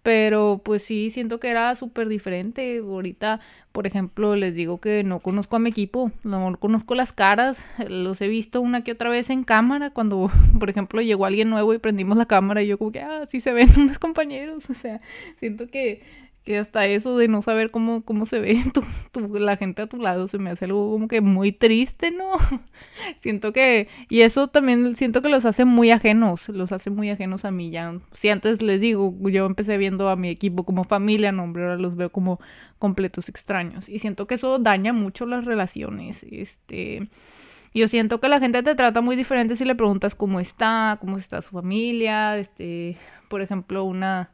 Pero 0.01 0.61
pues 0.63 0.83
sí, 0.83 1.09
siento 1.09 1.39
que 1.41 1.49
era 1.49 1.75
súper 1.75 2.07
diferente. 2.07 2.77
Ahorita, 2.79 3.41
por 3.73 3.85
ejemplo, 3.85 4.35
les 4.35 4.55
digo 4.55 4.79
que 4.79 5.03
no 5.03 5.19
conozco 5.19 5.57
a 5.57 5.59
mi 5.59 5.69
equipo, 5.69 6.11
no 6.23 6.55
conozco 6.57 6.95
las 6.95 7.11
caras, 7.11 7.65
los 7.89 8.21
he 8.21 8.29
visto 8.29 8.61
una 8.61 8.83
que 8.83 8.93
otra 8.93 9.09
vez 9.09 9.29
en 9.29 9.43
cámara 9.43 9.89
cuando, 9.89 10.31
por 10.59 10.69
ejemplo, 10.69 11.01
llegó 11.01 11.25
alguien 11.25 11.49
nuevo 11.49 11.73
y 11.73 11.79
prendimos 11.79 12.17
la 12.17 12.25
cámara 12.27 12.63
y 12.63 12.67
yo 12.67 12.77
como 12.77 12.91
que, 12.93 13.01
ah, 13.01 13.25
sí 13.27 13.41
se 13.41 13.51
ven 13.51 13.69
unos 13.77 13.99
compañeros. 13.99 14.69
O 14.69 14.73
sea, 14.73 15.01
siento 15.37 15.67
que 15.67 16.01
que 16.49 16.57
hasta 16.57 16.87
eso 16.87 17.15
de 17.15 17.27
no 17.27 17.43
saber 17.43 17.69
cómo, 17.69 18.01
cómo 18.03 18.25
se 18.25 18.39
ve 18.39 18.57
la 19.39 19.55
gente 19.55 19.83
a 19.83 19.85
tu 19.85 19.97
lado 19.97 20.27
se 20.27 20.39
me 20.39 20.49
hace 20.49 20.65
algo 20.65 20.93
como 20.93 21.07
que 21.07 21.21
muy 21.21 21.51
triste, 21.51 22.09
¿no? 22.09 22.31
siento 23.21 23.53
que, 23.53 23.87
y 24.09 24.21
eso 24.21 24.47
también 24.47 24.95
siento 24.95 25.21
que 25.21 25.29
los 25.29 25.45
hace 25.45 25.63
muy 25.63 25.91
ajenos, 25.91 26.49
los 26.49 26.71
hace 26.71 26.89
muy 26.89 27.11
ajenos 27.11 27.45
a 27.45 27.51
mí 27.51 27.69
ya. 27.69 27.99
Si 28.13 28.29
antes 28.29 28.63
les 28.63 28.81
digo, 28.81 29.15
yo 29.29 29.45
empecé 29.45 29.77
viendo 29.77 30.09
a 30.09 30.15
mi 30.15 30.29
equipo 30.29 30.63
como 30.63 30.85
familia, 30.85 31.31
no, 31.31 31.43
hombre, 31.43 31.65
ahora 31.65 31.77
los 31.77 31.95
veo 31.95 32.11
como 32.11 32.39
completos 32.79 33.29
extraños. 33.29 33.87
Y 33.87 33.99
siento 33.99 34.25
que 34.25 34.33
eso 34.33 34.57
daña 34.57 34.91
mucho 34.91 35.27
las 35.27 35.45
relaciones, 35.45 36.25
este... 36.31 37.09
Yo 37.75 37.87
siento 37.87 38.19
que 38.19 38.27
la 38.27 38.39
gente 38.39 38.63
te 38.63 38.73
trata 38.73 39.01
muy 39.01 39.15
diferente 39.15 39.55
si 39.55 39.65
le 39.65 39.75
preguntas 39.75 40.15
cómo 40.15 40.39
está, 40.39 40.97
cómo 40.99 41.17
está 41.17 41.43
su 41.43 41.51
familia, 41.51 42.39
este, 42.39 42.97
por 43.27 43.41
ejemplo, 43.41 43.83
una 43.83 44.31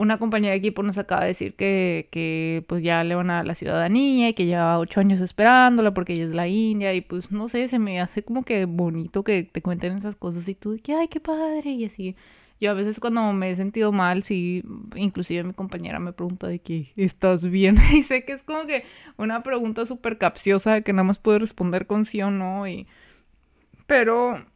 una 0.00 0.18
compañera 0.18 0.52
de 0.52 0.58
equipo 0.58 0.82
nos 0.82 0.96
acaba 0.96 1.20
de 1.20 1.28
decir 1.28 1.54
que, 1.56 2.08
que 2.10 2.64
pues 2.68 2.82
ya 2.82 3.04
le 3.04 3.14
van 3.14 3.28
a 3.28 3.44
la 3.44 3.54
ciudadanía 3.54 4.30
y 4.30 4.34
que 4.34 4.46
lleva 4.46 4.78
ocho 4.78 4.98
años 4.98 5.20
esperándola 5.20 5.92
porque 5.92 6.14
ella 6.14 6.24
es 6.24 6.30
la 6.30 6.48
India 6.48 6.94
y 6.94 7.02
pues 7.02 7.30
no 7.30 7.48
sé, 7.48 7.68
se 7.68 7.78
me 7.78 8.00
hace 8.00 8.22
como 8.22 8.42
que 8.42 8.64
bonito 8.64 9.22
que 9.24 9.42
te 9.42 9.60
cuenten 9.60 9.98
esas 9.98 10.16
cosas 10.16 10.48
y 10.48 10.54
tú 10.54 10.72
de 10.72 10.78
que 10.78 10.94
ay, 10.94 11.08
qué 11.08 11.20
padre 11.20 11.72
y 11.72 11.84
así. 11.84 12.16
Yo 12.62 12.70
a 12.70 12.74
veces 12.74 12.98
cuando 12.98 13.30
me 13.34 13.50
he 13.50 13.56
sentido 13.56 13.92
mal, 13.92 14.22
sí, 14.22 14.64
inclusive 14.96 15.44
mi 15.44 15.52
compañera 15.52 15.98
me 15.98 16.14
pregunta 16.14 16.46
de 16.46 16.60
que 16.60 16.92
estás 16.96 17.44
bien 17.44 17.76
y 17.92 18.02
sé 18.02 18.24
que 18.24 18.32
es 18.32 18.42
como 18.42 18.66
que 18.66 18.84
una 19.18 19.42
pregunta 19.42 19.84
súper 19.84 20.16
capciosa 20.16 20.80
que 20.80 20.94
nada 20.94 21.04
más 21.04 21.18
puedo 21.18 21.40
responder 21.40 21.86
con 21.86 22.06
sí 22.06 22.22
o 22.22 22.30
no 22.30 22.66
y... 22.66 22.86
Pero 23.86 24.46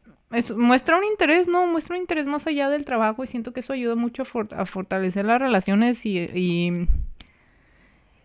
muestra 0.55 0.97
un 0.97 1.03
interés, 1.03 1.47
¿no? 1.47 1.65
Muestra 1.67 1.95
un 1.95 2.01
interés 2.01 2.25
más 2.25 2.45
allá 2.47 2.69
del 2.69 2.85
trabajo 2.85 3.23
y 3.23 3.27
siento 3.27 3.53
que 3.53 3.61
eso 3.61 3.73
ayuda 3.73 3.95
mucho 3.95 4.23
a, 4.51 4.65
fortalecer 4.65 5.25
las 5.25 5.39
relaciones 5.39 6.05
y, 6.05 6.19
y, 6.19 6.87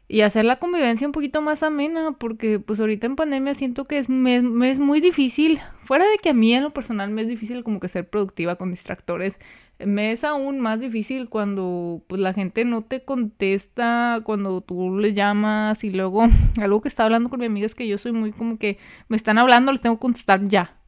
y, 0.08 0.20
hacer 0.22 0.44
la 0.44 0.58
convivencia 0.58 1.06
un 1.06 1.12
poquito 1.12 1.42
más 1.42 1.62
amena, 1.62 2.12
porque 2.12 2.58
pues 2.58 2.80
ahorita 2.80 3.06
en 3.06 3.16
pandemia 3.16 3.54
siento 3.54 3.86
que 3.86 3.98
es, 3.98 4.08
me, 4.08 4.36
es 4.70 4.78
muy 4.78 5.00
difícil, 5.00 5.60
fuera 5.84 6.04
de 6.04 6.18
que 6.18 6.30
a 6.30 6.34
mí 6.34 6.52
en 6.52 6.64
lo 6.64 6.72
personal 6.72 7.10
me 7.10 7.22
es 7.22 7.28
difícil 7.28 7.62
como 7.62 7.80
que 7.80 7.88
ser 7.88 8.08
productiva 8.08 8.56
con 8.56 8.70
distractores, 8.70 9.34
me 9.78 10.12
es 10.12 10.24
aún 10.24 10.60
más 10.60 10.78
difícil 10.78 11.28
cuando 11.28 12.02
pues 12.06 12.20
la 12.20 12.34
gente 12.34 12.64
no 12.64 12.82
te 12.82 13.02
contesta, 13.04 14.20
cuando 14.24 14.60
tú 14.60 14.98
le 14.98 15.14
llamas 15.14 15.84
y 15.84 15.90
luego 15.90 16.24
algo 16.60 16.80
que 16.80 16.88
estaba 16.88 17.06
hablando 17.06 17.30
con 17.30 17.40
mi 17.40 17.46
amiga 17.46 17.66
es 17.66 17.74
que 17.74 17.88
yo 17.88 17.98
soy 17.98 18.12
muy 18.12 18.32
como 18.32 18.58
que 18.58 18.78
me 19.08 19.16
están 19.16 19.38
hablando, 19.38 19.72
les 19.72 19.80
tengo 19.80 19.96
que 19.96 20.02
contestar 20.02 20.46
ya 20.48 20.79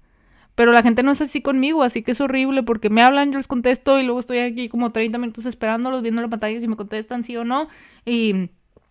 pero 0.55 0.73
la 0.73 0.83
gente 0.83 1.03
no 1.03 1.13
es 1.13 1.21
así 1.21 1.41
conmigo, 1.41 1.83
así 1.83 2.03
que 2.03 2.13
es 2.13 2.21
horrible 2.21 2.63
porque 2.63 2.91
me 2.91 3.03
hablan, 3.03 3.33
yo 3.33 3.39
les 3.39 3.49
contesto 3.49 3.99
y 3.99 4.05
luego 4.05 4.21
estoy 4.21 4.39
aquí 4.39 4.69
como 4.69 4.93
30 4.93 5.19
minutos 5.19 5.47
esperándolos, 5.47 6.03
viendo 6.03 6.21
la 6.23 6.29
pantalla 6.29 6.61
si 6.61 6.69
me 6.69 6.77
contestan 6.77 7.25
sí 7.25 7.37
o 7.37 7.45
no. 7.45 7.69
Y 8.05 8.51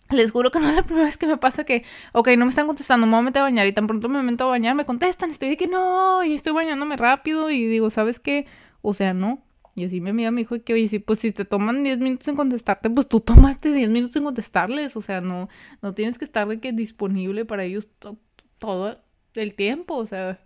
les 0.10 0.32
juro 0.32 0.52
que 0.52 0.60
no 0.62 0.70
es 0.70 0.76
la 0.76 0.84
primera 0.84 1.06
vez 1.06 1.18
que 1.18 1.28
me 1.28 1.38
pasa 1.38 1.64
que, 1.64 1.84
ok, 2.14 2.30
no 2.38 2.46
me 2.46 2.50
están 2.50 2.68
contestando, 2.68 3.06
me 3.06 3.12
voy 3.12 3.20
a 3.20 3.24
meter 3.24 3.42
a 3.42 3.44
bañar 3.44 3.68
y 3.68 3.74
tan 3.74 3.88
pronto 3.88 4.10
me 4.10 4.22
meto 4.24 4.46
a 4.46 4.48
bañar, 4.48 4.76
me 4.76 4.86
contestan, 4.86 5.32
estoy 5.32 5.50
de 5.50 5.58
que 5.58 5.68
no, 5.68 6.24
y 6.24 6.34
estoy 6.34 6.54
bañándome 6.54 6.98
rápido 6.98 7.50
y 7.50 7.66
digo, 7.68 7.90
¿sabes 7.90 8.20
qué? 8.20 8.48
O 8.82 8.94
sea, 8.94 9.14
no. 9.14 9.44
Y 9.76 9.86
así 9.86 10.02
me 10.02 10.12
mi 10.12 10.42
hijo 10.42 10.56
y 10.56 10.60
que, 10.62 10.74
oye, 10.74 10.90
sí, 10.90 11.00
pues 11.00 11.20
si 11.20 11.32
te 11.32 11.46
toman 11.46 11.84
10 11.84 12.00
minutos 12.00 12.28
en 12.28 12.36
contestarte, 12.36 12.90
pues 12.90 13.08
tú 13.08 13.20
tomaste 13.22 13.72
10 13.74 13.90
minutos 13.90 14.16
en 14.18 14.26
contestarles. 14.26 14.98
O 14.98 15.02
sea, 15.02 15.22
no, 15.22 15.48
no 15.82 15.94
tienes 15.94 16.18
que 16.18 16.26
estar 16.26 16.48
de 16.48 16.60
que 16.60 16.74
disponible 16.74 17.46
para 17.46 17.64
ellos 17.64 17.88
todo 18.60 19.00
el 19.36 19.54
tiempo. 19.54 19.96
O 19.96 20.06
sea, 20.06 20.40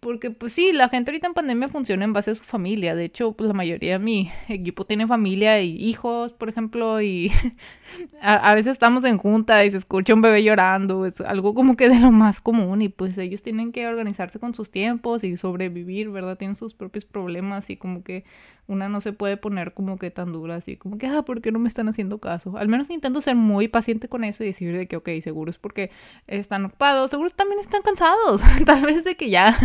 porque 0.00 0.30
pues 0.30 0.52
sí, 0.52 0.72
la 0.72 0.88
gente 0.88 1.10
ahorita 1.10 1.26
en 1.26 1.34
pandemia 1.34 1.68
funciona 1.68 2.04
en 2.04 2.12
base 2.12 2.30
a 2.30 2.34
su 2.34 2.44
familia. 2.44 2.94
De 2.94 3.04
hecho, 3.04 3.32
pues 3.32 3.48
la 3.48 3.54
mayoría 3.54 3.94
de 3.94 4.04
mi 4.04 4.30
equipo 4.48 4.86
tiene 4.86 5.06
familia 5.06 5.60
y 5.60 5.76
hijos, 5.76 6.32
por 6.32 6.48
ejemplo, 6.48 7.00
y 7.00 7.32
a, 8.22 8.54
veces 8.54 8.72
estamos 8.72 9.04
en 9.04 9.18
junta 9.18 9.64
y 9.64 9.70
se 9.70 9.76
escucha 9.78 10.14
un 10.14 10.22
bebé 10.22 10.42
llorando. 10.44 11.04
Es 11.06 11.20
algo 11.20 11.54
como 11.54 11.76
que 11.76 11.88
de 11.88 12.00
lo 12.00 12.12
más 12.12 12.40
común 12.40 12.82
y 12.82 12.88
pues 12.88 13.18
ellos 13.18 13.42
tienen 13.42 13.72
que 13.72 13.86
organizarse 13.86 14.38
con 14.38 14.54
sus 14.54 14.70
tiempos 14.70 15.24
y 15.24 15.36
sobrevivir, 15.36 16.10
¿verdad? 16.10 16.38
Tienen 16.38 16.56
sus 16.56 16.74
propios 16.74 17.04
problemas 17.04 17.68
y 17.70 17.76
como 17.76 18.04
que 18.04 18.24
una 18.68 18.88
no 18.90 19.00
se 19.00 19.14
puede 19.14 19.38
poner 19.38 19.72
como 19.72 19.98
que 19.98 20.10
tan 20.10 20.30
dura, 20.30 20.56
así 20.56 20.76
como 20.76 20.98
que, 20.98 21.06
ah, 21.06 21.22
¿por 21.22 21.40
qué 21.40 21.50
no 21.50 21.58
me 21.58 21.68
están 21.68 21.88
haciendo 21.88 22.18
caso? 22.18 22.56
Al 22.58 22.68
menos 22.68 22.90
intento 22.90 23.22
ser 23.22 23.34
muy 23.34 23.66
paciente 23.66 24.08
con 24.08 24.24
eso 24.24 24.44
y 24.44 24.48
decir 24.48 24.76
de 24.76 24.86
que, 24.86 24.96
ok, 24.96 25.08
seguro 25.22 25.50
es 25.50 25.56
porque 25.56 25.90
están 26.26 26.66
ocupados, 26.66 27.10
seguro 27.10 27.30
también 27.30 27.60
están 27.60 27.80
cansados, 27.80 28.42
tal 28.66 28.82
vez 28.82 29.04
de 29.04 29.16
que 29.16 29.30
ya, 29.30 29.58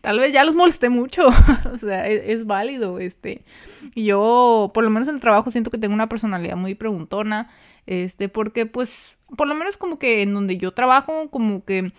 tal 0.00 0.18
vez 0.18 0.32
ya 0.32 0.44
los 0.44 0.54
molesté 0.54 0.88
mucho, 0.88 1.28
o 1.72 1.78
sea, 1.78 2.06
es, 2.06 2.22
es, 2.26 2.46
válido, 2.46 2.98
este, 2.98 3.44
yo, 3.94 4.70
por 4.74 4.84
lo 4.84 4.90
menos 4.90 5.08
en 5.08 5.16
el 5.16 5.20
trabajo, 5.20 5.50
siento 5.50 5.70
que 5.70 5.78
tengo 5.78 5.94
una 5.94 6.08
personalidad 6.08 6.56
muy 6.56 6.74
preguntona, 6.74 7.50
este, 7.86 8.28
porque 8.28 8.66
pues, 8.66 9.06
por 9.36 9.48
lo 9.48 9.54
menos 9.54 9.76
como 9.76 9.98
que 9.98 10.22
en 10.22 10.34
donde 10.34 10.56
yo 10.56 10.72
trabajo, 10.72 11.28
como 11.30 11.64
que 11.64 11.92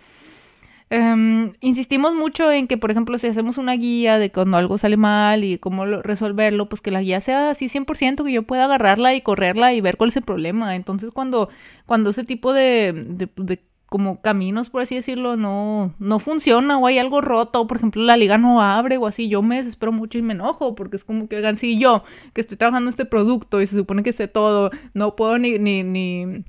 Em, 0.92 1.52
insistimos 1.60 2.14
mucho 2.14 2.50
en 2.50 2.66
que, 2.66 2.76
por 2.76 2.90
ejemplo, 2.90 3.16
si 3.16 3.28
hacemos 3.28 3.58
una 3.58 3.74
guía 3.74 4.18
de 4.18 4.32
cuando 4.32 4.56
algo 4.56 4.76
sale 4.76 4.96
mal 4.96 5.44
y 5.44 5.56
cómo 5.56 5.86
resolverlo, 5.86 6.68
pues 6.68 6.80
que 6.80 6.90
la 6.90 7.00
guía 7.00 7.20
sea 7.20 7.50
así 7.50 7.68
100%, 7.68 8.24
que 8.24 8.32
yo 8.32 8.42
pueda 8.42 8.64
agarrarla 8.64 9.14
y 9.14 9.20
correrla 9.20 9.72
y 9.72 9.80
ver 9.80 9.96
cuál 9.96 10.10
es 10.10 10.16
el 10.16 10.24
problema. 10.24 10.74
Entonces, 10.74 11.12
cuando, 11.12 11.48
cuando 11.86 12.10
ese 12.10 12.24
tipo 12.24 12.52
de, 12.52 13.28
como 13.90 14.22
caminos, 14.22 14.70
por 14.70 14.82
así 14.82 14.94
decirlo, 14.94 15.36
no, 15.36 15.92
no 15.98 16.18
funciona 16.20 16.78
o 16.78 16.86
hay 16.86 16.98
algo 16.98 17.20
roto, 17.20 17.66
por 17.66 17.76
ejemplo 17.76 18.02
la 18.02 18.16
liga 18.16 18.38
no 18.38 18.62
abre 18.62 18.96
o 18.96 19.06
así, 19.06 19.28
yo 19.28 19.42
me 19.42 19.56
desespero 19.56 19.92
mucho 19.92 20.16
y 20.16 20.22
me 20.22 20.32
enojo 20.32 20.76
porque 20.76 20.96
es 20.96 21.04
como 21.04 21.28
que, 21.28 21.36
oigan, 21.36 21.58
si 21.58 21.78
yo 21.78 22.04
que 22.32 22.40
estoy 22.40 22.56
trabajando 22.56 22.88
este 22.88 23.04
producto 23.04 23.60
y 23.60 23.66
se 23.66 23.76
supone 23.76 24.04
que 24.04 24.12
sé 24.12 24.28
todo, 24.28 24.70
no 24.94 25.16
puedo 25.16 25.38
ni, 25.38 25.58
ni, 25.58 25.82
ni 25.82 26.44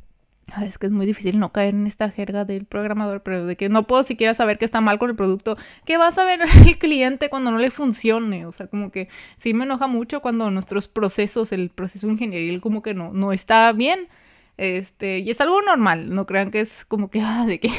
es 0.62 0.78
que 0.78 0.88
es 0.88 0.92
muy 0.92 1.06
difícil 1.06 1.40
no 1.40 1.52
caer 1.52 1.74
en 1.74 1.88
esta 1.88 2.10
jerga 2.10 2.46
del 2.46 2.66
programador, 2.66 3.24
pero 3.24 3.46
de 3.46 3.56
que 3.56 3.70
no 3.70 3.88
puedo 3.88 4.04
siquiera 4.04 4.34
saber 4.34 4.58
que 4.58 4.66
está 4.66 4.82
mal 4.82 5.00
con 5.00 5.10
el 5.10 5.16
producto. 5.16 5.58
¿Qué 5.86 5.98
va 5.98 6.08
a 6.08 6.12
saber 6.12 6.42
el 6.66 6.78
cliente 6.78 7.30
cuando 7.30 7.52
no 7.52 7.58
le 7.58 7.72
funcione? 7.72 8.46
O 8.46 8.52
sea, 8.52 8.68
como 8.68 8.92
que 8.92 9.08
sí 9.40 9.54
me 9.54 9.64
enoja 9.64 9.88
mucho 9.88 10.22
cuando 10.22 10.52
nuestros 10.52 10.88
procesos, 10.88 11.52
el 11.52 11.70
proceso 11.70 12.08
ingenieril 12.08 12.62
como 12.62 12.82
que 12.82 12.94
no, 12.94 13.14
no 13.14 13.32
está 13.34 13.72
bien. 13.72 14.10
Este, 14.58 15.20
y 15.20 15.32
es 15.32 15.42
algo 15.42 15.60
normal, 15.62 16.14
no 16.14 16.28
crean 16.28 16.52
que 16.52 16.60
es 16.60 16.86
como 16.86 17.10
que, 17.10 17.22
ah, 17.26 17.46
de 17.48 17.60
que 17.60 17.72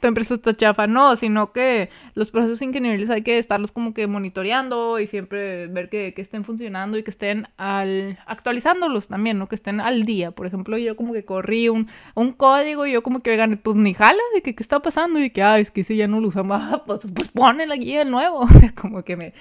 tu 0.00 0.08
empresa 0.08 0.34
está 0.34 0.56
chafa, 0.56 0.86
no, 0.86 1.14
sino 1.16 1.52
que 1.52 1.90
los 2.14 2.30
procesos 2.30 2.62
ingenieriles 2.62 3.10
hay 3.10 3.22
que 3.22 3.38
estarlos 3.38 3.72
como 3.72 3.92
que 3.92 4.06
monitoreando 4.06 4.98
y 4.98 5.06
siempre 5.06 5.66
ver 5.66 5.90
que, 5.90 6.14
que, 6.14 6.22
estén 6.22 6.44
funcionando 6.44 6.96
y 6.96 7.02
que 7.02 7.10
estén 7.10 7.48
al, 7.56 8.18
actualizándolos 8.26 9.08
también, 9.08 9.38
¿no? 9.38 9.48
Que 9.48 9.56
estén 9.56 9.80
al 9.80 10.04
día. 10.04 10.30
Por 10.30 10.46
ejemplo, 10.46 10.78
yo 10.78 10.96
como 10.96 11.12
que 11.12 11.24
corrí 11.24 11.68
un, 11.68 11.88
un 12.14 12.32
código 12.32 12.86
y 12.86 12.92
yo 12.92 13.02
como 13.02 13.20
que, 13.20 13.30
oigan, 13.30 13.60
pues 13.62 13.76
ni 13.76 13.94
jala 13.94 14.22
de 14.34 14.42
que 14.42 14.54
qué 14.54 14.62
está 14.62 14.80
pasando 14.80 15.20
y 15.20 15.30
que, 15.30 15.42
ah, 15.42 15.58
es 15.58 15.70
que 15.70 15.82
ese 15.82 15.96
ya 15.96 16.08
no 16.08 16.20
lo 16.20 16.28
usamos, 16.28 16.60
ah, 16.62 16.84
pues, 16.86 17.06
pues 17.14 17.28
ponen 17.28 17.72
aquí 17.72 17.96
el 17.96 18.10
nuevo. 18.10 18.38
O 18.58 18.60
sea, 18.60 18.72
como 18.74 19.04
que 19.04 19.16
me, 19.16 19.34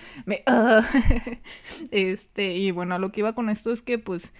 este, 1.91 2.55
y 2.55 2.71
bueno, 2.71 2.99
lo 2.99 3.11
que 3.11 3.21
iba 3.21 3.33
con 3.33 3.49
esto 3.49 3.71
es 3.71 3.81
que, 3.81 3.97
pues, 3.97 4.31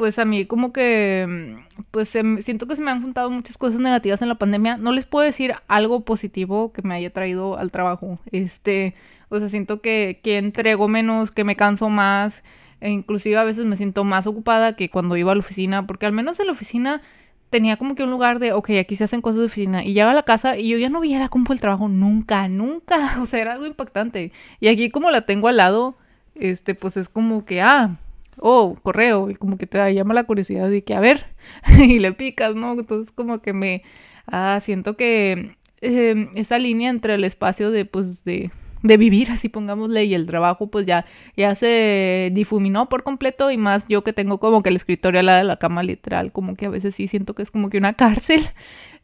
pues 0.00 0.18
a 0.18 0.24
mí 0.24 0.46
como 0.46 0.72
que, 0.72 1.58
pues 1.90 2.08
siento 2.08 2.66
que 2.66 2.74
se 2.74 2.80
me 2.80 2.90
han 2.90 3.02
juntado 3.02 3.30
muchas 3.30 3.58
cosas 3.58 3.78
negativas 3.80 4.22
en 4.22 4.30
la 4.30 4.36
pandemia. 4.36 4.78
No 4.78 4.92
les 4.92 5.04
puedo 5.04 5.26
decir 5.26 5.56
algo 5.68 6.06
positivo 6.06 6.72
que 6.72 6.80
me 6.80 6.94
haya 6.94 7.12
traído 7.12 7.58
al 7.58 7.70
trabajo. 7.70 8.18
Este, 8.32 8.94
o 9.28 9.38
sea, 9.38 9.50
siento 9.50 9.82
que, 9.82 10.20
que 10.22 10.38
entrego 10.38 10.88
menos, 10.88 11.30
que 11.30 11.44
me 11.44 11.54
canso 11.54 11.90
más. 11.90 12.42
E 12.80 12.88
inclusive 12.88 13.36
a 13.36 13.44
veces 13.44 13.66
me 13.66 13.76
siento 13.76 14.02
más 14.04 14.26
ocupada 14.26 14.74
que 14.74 14.88
cuando 14.88 15.18
iba 15.18 15.32
a 15.32 15.34
la 15.34 15.40
oficina, 15.40 15.86
porque 15.86 16.06
al 16.06 16.12
menos 16.12 16.40
en 16.40 16.46
la 16.46 16.52
oficina 16.52 17.02
tenía 17.50 17.76
como 17.76 17.94
que 17.94 18.02
un 18.02 18.10
lugar 18.10 18.38
de, 18.38 18.54
ok, 18.54 18.70
aquí 18.80 18.96
se 18.96 19.04
hacen 19.04 19.20
cosas 19.20 19.40
de 19.40 19.44
oficina. 19.44 19.84
Y 19.84 19.92
llegaba 19.92 20.12
a 20.12 20.14
la 20.14 20.22
casa 20.22 20.56
y 20.56 20.70
yo 20.70 20.78
ya 20.78 20.88
no 20.88 21.00
veía 21.00 21.18
la 21.18 21.28
compu 21.28 21.52
del 21.52 21.60
trabajo 21.60 21.88
nunca, 21.88 22.48
nunca. 22.48 23.18
O 23.20 23.26
sea, 23.26 23.40
era 23.40 23.52
algo 23.52 23.66
impactante. 23.66 24.32
Y 24.60 24.68
aquí 24.68 24.88
como 24.88 25.10
la 25.10 25.26
tengo 25.26 25.48
al 25.48 25.58
lado, 25.58 25.98
este, 26.36 26.74
pues 26.74 26.96
es 26.96 27.10
como 27.10 27.44
que, 27.44 27.60
ah, 27.60 27.98
oh, 28.40 28.76
correo, 28.82 29.30
y 29.30 29.34
como 29.34 29.56
que 29.58 29.66
te 29.66 29.94
llama 29.94 30.14
la 30.14 30.24
curiosidad 30.24 30.70
de 30.70 30.84
que, 30.84 30.94
a 30.94 31.00
ver, 31.00 31.26
y 31.78 31.98
le 31.98 32.12
picas, 32.12 32.54
¿no? 32.54 32.72
Entonces 32.72 33.12
como 33.12 33.40
que 33.40 33.52
me, 33.52 33.82
ah, 34.26 34.60
siento 34.62 34.96
que 34.96 35.56
eh, 35.80 36.28
esa 36.34 36.58
línea 36.58 36.90
entre 36.90 37.14
el 37.14 37.24
espacio 37.24 37.70
de, 37.70 37.84
pues, 37.84 38.24
de, 38.24 38.50
de 38.82 38.96
vivir, 38.96 39.30
así 39.30 39.48
pongámosle, 39.48 40.04
y 40.04 40.14
el 40.14 40.26
trabajo, 40.26 40.70
pues 40.70 40.86
ya, 40.86 41.06
ya 41.36 41.54
se 41.54 42.30
difuminó 42.32 42.88
por 42.88 43.02
completo, 43.02 43.50
y 43.50 43.56
más 43.56 43.86
yo 43.88 44.04
que 44.04 44.12
tengo 44.12 44.38
como 44.38 44.62
que 44.62 44.70
el 44.70 44.76
escritorio 44.76 45.20
al 45.20 45.26
lado 45.26 45.38
de 45.38 45.44
la 45.44 45.58
cama 45.58 45.82
literal, 45.82 46.32
como 46.32 46.54
que 46.56 46.66
a 46.66 46.70
veces 46.70 46.94
sí 46.94 47.08
siento 47.08 47.34
que 47.34 47.42
es 47.42 47.50
como 47.50 47.70
que 47.70 47.78
una 47.78 47.92
cárcel, 47.94 48.42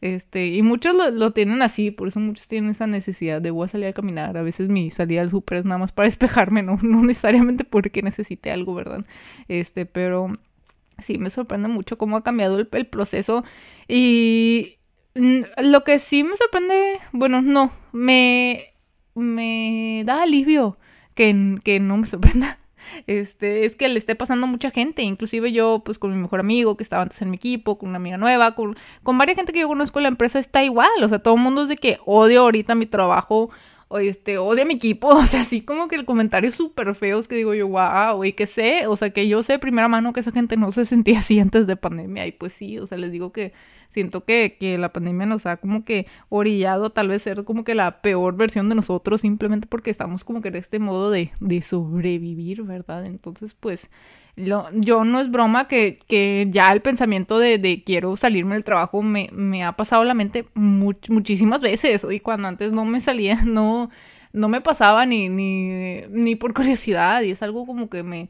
este, 0.01 0.47
y 0.47 0.61
muchos 0.61 0.95
lo, 0.95 1.31
tienen 1.31 1.61
así, 1.61 1.89
por 1.91 2.07
eso 2.07 2.19
muchos 2.19 2.47
tienen 2.47 2.71
esa 2.71 2.85
necesidad 2.85 3.41
de 3.41 3.51
voy 3.51 3.65
a 3.65 3.67
salir 3.67 3.87
a 3.87 3.93
caminar. 3.93 4.37
A 4.37 4.43
veces 4.43 4.69
mi 4.69 4.91
salida 4.91 5.21
al 5.21 5.31
súper 5.31 5.59
es 5.59 5.65
nada 5.65 5.79
más 5.79 5.91
para 5.91 6.07
despejarme, 6.07 6.63
no, 6.63 6.77
no 6.81 7.01
necesariamente 7.03 7.63
porque 7.63 8.01
necesite 8.01 8.51
algo, 8.51 8.75
¿verdad? 8.75 9.05
Este, 9.47 9.85
pero 9.85 10.37
sí 10.99 11.17
me 11.17 11.29
sorprende 11.29 11.67
mucho 11.67 11.97
cómo 11.97 12.17
ha 12.17 12.23
cambiado 12.23 12.59
el, 12.59 12.67
proceso. 12.87 13.43
Y 13.87 14.77
lo 15.15 15.83
que 15.83 15.99
sí 15.99 16.23
me 16.23 16.35
sorprende, 16.35 16.99
bueno, 17.11 17.41
no, 17.41 17.71
me, 17.91 18.73
me 19.17 20.03
da 20.05 20.23
alivio 20.23 20.77
que, 21.15 21.57
que 21.63 21.79
no 21.79 21.97
me 21.97 22.05
sorprenda. 22.05 22.59
Este, 23.05 23.65
es 23.65 23.75
que 23.75 23.89
le 23.89 23.99
esté 23.99 24.15
pasando 24.15 24.47
mucha 24.47 24.71
gente, 24.71 25.01
inclusive 25.01 25.51
yo, 25.51 25.81
pues 25.83 25.99
con 25.99 26.11
mi 26.11 26.17
mejor 26.21 26.39
amigo 26.39 26.77
que 26.77 26.83
estaba 26.83 27.03
antes 27.03 27.21
en 27.21 27.29
mi 27.29 27.35
equipo, 27.35 27.77
con 27.77 27.89
una 27.89 27.97
amiga 27.97 28.17
nueva, 28.17 28.55
con, 28.55 28.77
con 29.03 29.17
varias 29.17 29.35
gente 29.35 29.51
que 29.51 29.59
yo 29.59 29.67
conozco 29.67 29.99
en 29.99 30.03
la 30.03 30.09
empresa 30.09 30.39
está 30.39 30.63
igual, 30.63 31.03
o 31.03 31.09
sea, 31.09 31.19
todo 31.19 31.35
el 31.35 31.41
mundo 31.41 31.63
es 31.63 31.67
de 31.67 31.75
que 31.75 31.99
odio 32.05 32.41
ahorita 32.41 32.75
mi 32.75 32.85
trabajo, 32.85 33.49
o 33.89 33.99
este, 33.99 34.37
odio 34.37 34.63
a 34.63 34.65
mi 34.65 34.75
equipo, 34.75 35.07
o 35.09 35.25
sea, 35.25 35.41
así 35.41 35.61
como 35.61 35.87
que 35.89 35.95
el 35.97 36.05
comentario 36.05 36.51
súper 36.51 36.95
feo 36.95 37.19
es 37.19 37.27
que 37.27 37.35
digo 37.35 37.53
yo, 37.53 37.67
wow, 37.67 38.23
y 38.23 38.33
que 38.33 38.47
sé, 38.47 38.87
o 38.87 38.95
sea, 38.95 39.09
que 39.09 39.27
yo 39.27 39.43
sé 39.43 39.53
de 39.53 39.59
primera 39.59 39.89
mano 39.89 40.13
que 40.13 40.21
esa 40.21 40.31
gente 40.31 40.57
no 40.57 40.71
se 40.71 40.85
sentía 40.85 41.19
así 41.19 41.39
antes 41.39 41.67
de 41.67 41.75
pandemia, 41.75 42.25
y 42.25 42.31
pues 42.31 42.53
sí, 42.53 42.79
o 42.79 42.85
sea, 42.85 42.97
les 42.97 43.11
digo 43.11 43.31
que 43.31 43.53
siento 43.89 44.23
que, 44.23 44.57
que 44.59 44.77
la 44.77 44.93
pandemia 44.93 45.25
nos 45.25 45.45
ha 45.45 45.57
como 45.57 45.83
que 45.83 46.07
orillado 46.29 46.91
tal 46.91 47.07
vez 47.09 47.21
ser 47.21 47.43
como 47.43 47.63
que 47.63 47.75
la 47.75 48.01
peor 48.01 48.35
versión 48.35 48.69
de 48.69 48.75
nosotros 48.75 49.21
simplemente 49.21 49.67
porque 49.67 49.89
estamos 49.89 50.23
como 50.23 50.41
que 50.41 50.49
en 50.49 50.55
este 50.55 50.79
modo 50.79 51.11
de, 51.11 51.31
de 51.39 51.61
sobrevivir, 51.61 52.63
¿verdad? 52.63 53.05
Entonces, 53.05 53.55
pues, 53.59 53.89
lo, 54.35 54.69
yo 54.73 55.03
no 55.03 55.19
es 55.19 55.31
broma 55.31 55.67
que, 55.67 55.99
que 56.07 56.47
ya 56.51 56.71
el 56.71 56.81
pensamiento 56.81 57.39
de, 57.39 57.57
de, 57.57 57.83
quiero 57.83 58.15
salirme 58.15 58.53
del 58.53 58.63
trabajo 58.63 59.01
me, 59.01 59.29
me 59.33 59.63
ha 59.63 59.71
pasado 59.73 60.03
la 60.03 60.13
mente 60.13 60.45
muchísimas 60.53 61.61
veces 61.61 62.05
y 62.09 62.19
cuando 62.19 62.47
antes 62.47 62.71
no 62.71 62.85
me 62.85 63.01
salía, 63.01 63.41
no, 63.45 63.89
no 64.33 64.47
me 64.47 64.61
pasaba 64.61 65.05
ni, 65.05 65.29
ni, 65.29 66.01
ni 66.09 66.35
por 66.35 66.53
curiosidad 66.53 67.21
y 67.23 67.31
es 67.31 67.41
algo 67.41 67.65
como 67.65 67.89
que 67.89 68.03
me 68.03 68.29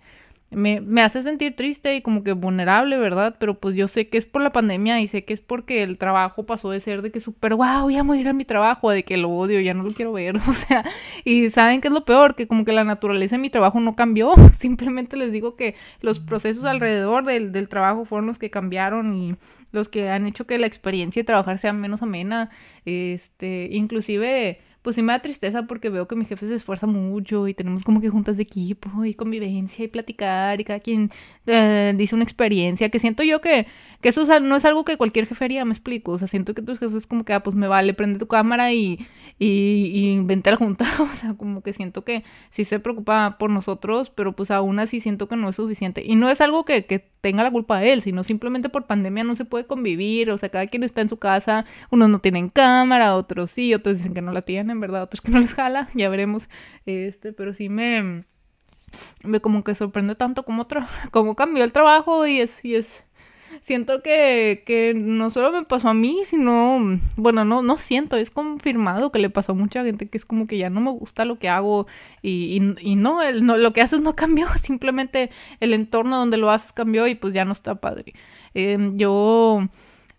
me, 0.50 0.80
me, 0.80 1.02
hace 1.02 1.24
sentir 1.24 1.56
triste 1.56 1.96
y 1.96 2.02
como 2.02 2.24
que 2.24 2.32
vulnerable, 2.32 2.98
¿verdad? 2.98 3.36
Pero 3.38 3.60
pues 3.60 3.76
yo 3.76 3.88
sé 3.88 4.08
que 4.08 4.18
es 4.18 4.26
por 4.26 4.42
la 4.42 4.54
pandemia 4.54 5.02
y 5.02 5.08
sé 5.08 5.26
que 5.26 5.34
es 5.34 5.42
porque 5.42 5.84
el 5.84 5.98
trabajo 5.98 6.46
pasó 6.46 6.72
de 6.72 6.80
ser 6.80 7.02
de 7.02 7.12
que 7.12 7.20
súper, 7.20 7.56
wow, 7.56 7.82
voy 7.84 7.98
a 7.98 8.04
morir 8.04 8.30
a 8.30 8.34
mi 8.34 8.46
trabajo, 8.46 8.90
de 8.90 9.04
que 9.04 9.18
lo 9.18 9.30
odio, 9.30 9.60
ya 9.60 9.74
no 9.74 9.84
lo 9.84 9.94
quiero 9.94 10.14
ver, 10.14 10.38
o 10.48 10.54
sea, 10.54 10.86
y 11.26 11.50
saben 11.50 11.82
que 11.82 11.90
es 11.90 11.94
lo 11.94 12.06
peor, 12.06 12.36
que 12.36 12.48
como 12.48 12.64
que 12.64 12.72
la 12.72 12.86
naturaleza 12.86 13.36
de 13.36 13.42
mi 13.42 13.50
trabajo 13.50 13.80
no 13.82 13.96
cambió, 13.96 14.34
simplemente 14.58 15.18
les 15.18 15.32
digo 15.34 15.56
que 15.58 15.76
los 16.02 16.20
procesos 16.20 16.64
alrededor 16.64 17.26
del, 17.26 17.52
del 17.52 17.68
trabajo 17.68 18.06
fueron 18.06 18.28
los 18.28 18.40
que 18.40 18.50
cambiaron 18.50 19.14
y 19.16 19.36
los 19.74 19.90
que 19.90 20.10
han 20.10 20.28
hecho 20.28 20.48
que 20.48 20.58
la 20.58 20.68
experiencia 20.68 21.22
de 21.22 21.26
trabajar 21.26 21.58
sea 21.58 21.74
menos 21.74 22.02
amena, 22.02 22.50
este, 22.86 23.68
inclusive 23.72 24.62
pues 24.88 24.96
sí 24.96 25.02
me 25.02 25.12
da 25.12 25.20
tristeza 25.20 25.64
porque 25.64 25.90
veo 25.90 26.08
que 26.08 26.16
mi 26.16 26.24
jefe 26.24 26.48
se 26.48 26.56
esfuerza 26.56 26.88
mucho 26.88 27.46
y 27.50 27.54
tenemos 27.54 27.84
como 27.84 28.00
que 28.00 28.08
juntas 28.08 28.38
de 28.38 28.44
equipo 28.44 29.04
y 29.04 29.16
convivencia 29.16 29.84
y 29.84 29.90
platicar 29.90 30.62
y 30.62 30.64
cada 30.64 30.80
quien 30.80 31.12
eh, 31.46 31.94
dice 31.98 32.16
una 32.16 32.24
experiencia 32.24 32.88
que 32.88 32.98
siento 32.98 33.22
yo 33.22 33.42
que, 33.42 33.68
que 34.02 34.10
eso 34.10 34.26
no 34.40 34.56
es 34.56 34.66
algo 34.66 34.86
que 34.86 34.98
cualquier 34.98 35.26
jefe 35.26 35.46
haría, 35.46 35.66
me 35.66 35.72
explico. 35.72 36.12
O 36.12 36.18
sea, 36.18 36.28
siento 36.28 36.54
que 36.54 36.62
tus 36.62 36.80
jefes 36.80 37.08
como 37.08 37.26
que, 37.26 37.34
ah, 37.34 37.42
pues 37.42 37.56
me 37.56 37.68
vale, 37.68 37.94
prende 37.94 38.20
tu 38.20 38.28
cámara 38.28 38.72
y, 38.74 39.08
y, 39.40 39.92
y 39.94 40.20
vente 40.24 40.50
a 40.50 40.54
la 40.54 40.58
junta. 40.58 40.86
O 41.00 41.16
sea, 41.20 41.34
como 41.34 41.62
que 41.62 41.74
siento 41.74 42.04
que 42.04 42.24
sí 42.52 42.64
se 42.64 42.80
preocupa 42.80 43.38
por 43.40 43.50
nosotros, 43.50 44.12
pero 44.12 44.34
pues 44.34 44.52
aún 44.52 44.80
así 44.80 45.00
siento 45.00 45.28
que 45.28 45.36
no 45.36 45.50
es 45.50 45.56
suficiente. 45.56 46.04
Y 46.06 46.16
no 46.16 46.30
es 46.30 46.42
algo 46.42 46.64
que, 46.66 46.86
que 46.86 47.00
tenga 47.22 47.44
la 47.44 47.52
culpa 47.52 47.80
de 47.80 47.94
él, 47.94 48.02
sino 48.02 48.24
simplemente 48.24 48.70
por 48.70 48.86
pandemia 48.86 49.24
no 49.24 49.36
se 49.36 49.46
puede 49.46 49.66
convivir. 49.66 50.30
O 50.32 50.38
sea, 50.38 50.50
cada 50.50 50.68
quien 50.68 50.84
está 50.84 51.02
en 51.02 51.10
su 51.10 51.18
casa, 51.18 51.66
unos 51.90 52.10
no 52.10 52.20
tienen 52.20 52.50
cámara, 52.50 53.16
otros 53.16 53.52
sí, 53.52 53.74
otros 53.74 53.98
dicen 53.98 54.14
que 54.14 54.22
no 54.22 54.32
la 54.32 54.42
tienen 54.42 54.72
en 54.72 54.80
¿verdad? 54.80 55.04
Otros 55.04 55.22
que 55.22 55.32
no 55.32 55.40
les 55.40 55.54
jala, 55.54 55.90
ya 55.96 56.10
veremos. 56.10 56.48
Este, 56.86 57.34
pero 57.34 57.54
sí 57.54 57.70
me, 57.70 58.26
me 59.24 59.40
como 59.40 59.64
que 59.64 59.76
sorprende 59.76 60.16
tanto 60.16 60.44
como, 60.44 60.68
como 61.12 61.36
cambió 61.36 61.64
el 61.64 61.72
trabajo 61.72 62.26
y 62.28 62.40
es, 62.40 62.64
y 62.64 62.76
es, 62.76 63.04
siento 63.64 64.02
que, 64.02 64.64
que 64.66 64.94
no 64.96 65.30
solo 65.30 65.52
me 65.52 65.64
pasó 65.64 65.90
a 65.90 65.94
mí, 65.94 66.22
sino, 66.24 67.00
bueno, 67.16 67.46
no, 67.46 67.62
no 67.62 67.78
siento, 67.78 68.18
es 68.18 68.30
confirmado 68.32 69.12
que 69.12 69.20
le 69.20 69.30
pasó 69.30 69.54
a 69.54 69.56
mucha 69.56 69.84
gente 69.84 70.10
que 70.10 70.18
es 70.18 70.26
como 70.26 70.48
que 70.48 70.58
ya 70.58 70.70
no 70.70 70.82
me 70.82 70.92
gusta 70.92 71.26
lo 71.26 71.40
que 71.40 71.50
hago 71.50 71.88
y, 72.22 72.62
y, 72.82 72.96
no, 72.96 73.22
el, 73.22 73.46
no, 73.46 73.58
lo 73.58 73.74
que 73.74 73.82
haces 73.82 74.02
no 74.02 74.16
cambió, 74.16 74.48
simplemente 74.62 75.30
el 75.60 75.74
entorno 75.74 76.18
donde 76.18 76.38
lo 76.38 76.52
haces 76.52 76.74
cambió 76.74 77.08
y 77.08 77.16
pues 77.16 77.34
ya 77.34 77.46
no 77.46 77.54
está 77.54 77.76
padre. 77.76 78.14
Eh, 78.54 78.78
yo 78.94 79.68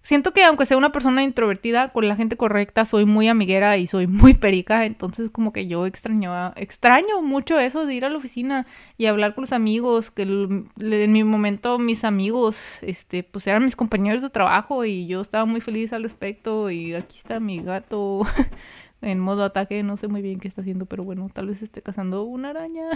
siento 0.02 0.32
que 0.32 0.44
aunque 0.44 0.66
sea 0.66 0.76
una 0.76 0.92
persona 0.92 1.22
introvertida, 1.22 1.88
con 1.88 2.08
la 2.08 2.16
gente 2.16 2.36
correcta 2.36 2.84
soy 2.84 3.04
muy 3.04 3.28
amiguera 3.28 3.76
y 3.76 3.86
soy 3.86 4.06
muy 4.06 4.34
perica, 4.34 4.86
entonces 4.86 5.30
como 5.30 5.52
que 5.52 5.66
yo 5.66 5.86
extraño, 5.86 6.52
extraño 6.56 7.22
mucho 7.22 7.58
eso 7.58 7.86
de 7.86 7.94
ir 7.94 8.04
a 8.04 8.10
la 8.10 8.18
oficina 8.18 8.66
y 8.96 9.06
hablar 9.06 9.34
con 9.34 9.42
los 9.42 9.52
amigos, 9.52 10.10
que 10.10 10.22
en 10.22 11.12
mi 11.12 11.24
momento 11.24 11.78
mis 11.78 12.04
amigos, 12.04 12.58
este, 12.82 13.22
pues 13.22 13.46
eran 13.46 13.64
mis 13.64 13.76
compañeros 13.76 14.22
de 14.22 14.30
trabajo 14.30 14.84
y 14.84 15.06
yo 15.06 15.20
estaba 15.20 15.44
muy 15.44 15.60
feliz 15.60 15.92
al 15.92 16.02
respecto 16.02 16.70
y 16.70 16.94
aquí 16.94 17.18
está 17.18 17.40
mi 17.40 17.60
gato 17.62 18.22
en 19.00 19.20
modo 19.20 19.44
ataque, 19.44 19.82
no 19.82 19.96
sé 19.96 20.08
muy 20.08 20.22
bien 20.22 20.40
qué 20.40 20.48
está 20.48 20.62
haciendo, 20.62 20.86
pero 20.86 21.04
bueno, 21.04 21.30
tal 21.32 21.48
vez 21.48 21.62
esté 21.62 21.82
cazando 21.82 22.24
una 22.24 22.50
araña. 22.50 22.88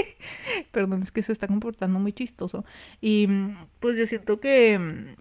Perdón, 0.72 1.02
es 1.02 1.12
que 1.12 1.22
se 1.22 1.32
está 1.32 1.46
comportando 1.46 1.98
muy 1.98 2.12
chistoso. 2.12 2.64
Y 3.00 3.28
pues 3.80 3.96
yo 3.96 4.06
siento 4.06 4.40
que 4.40 5.16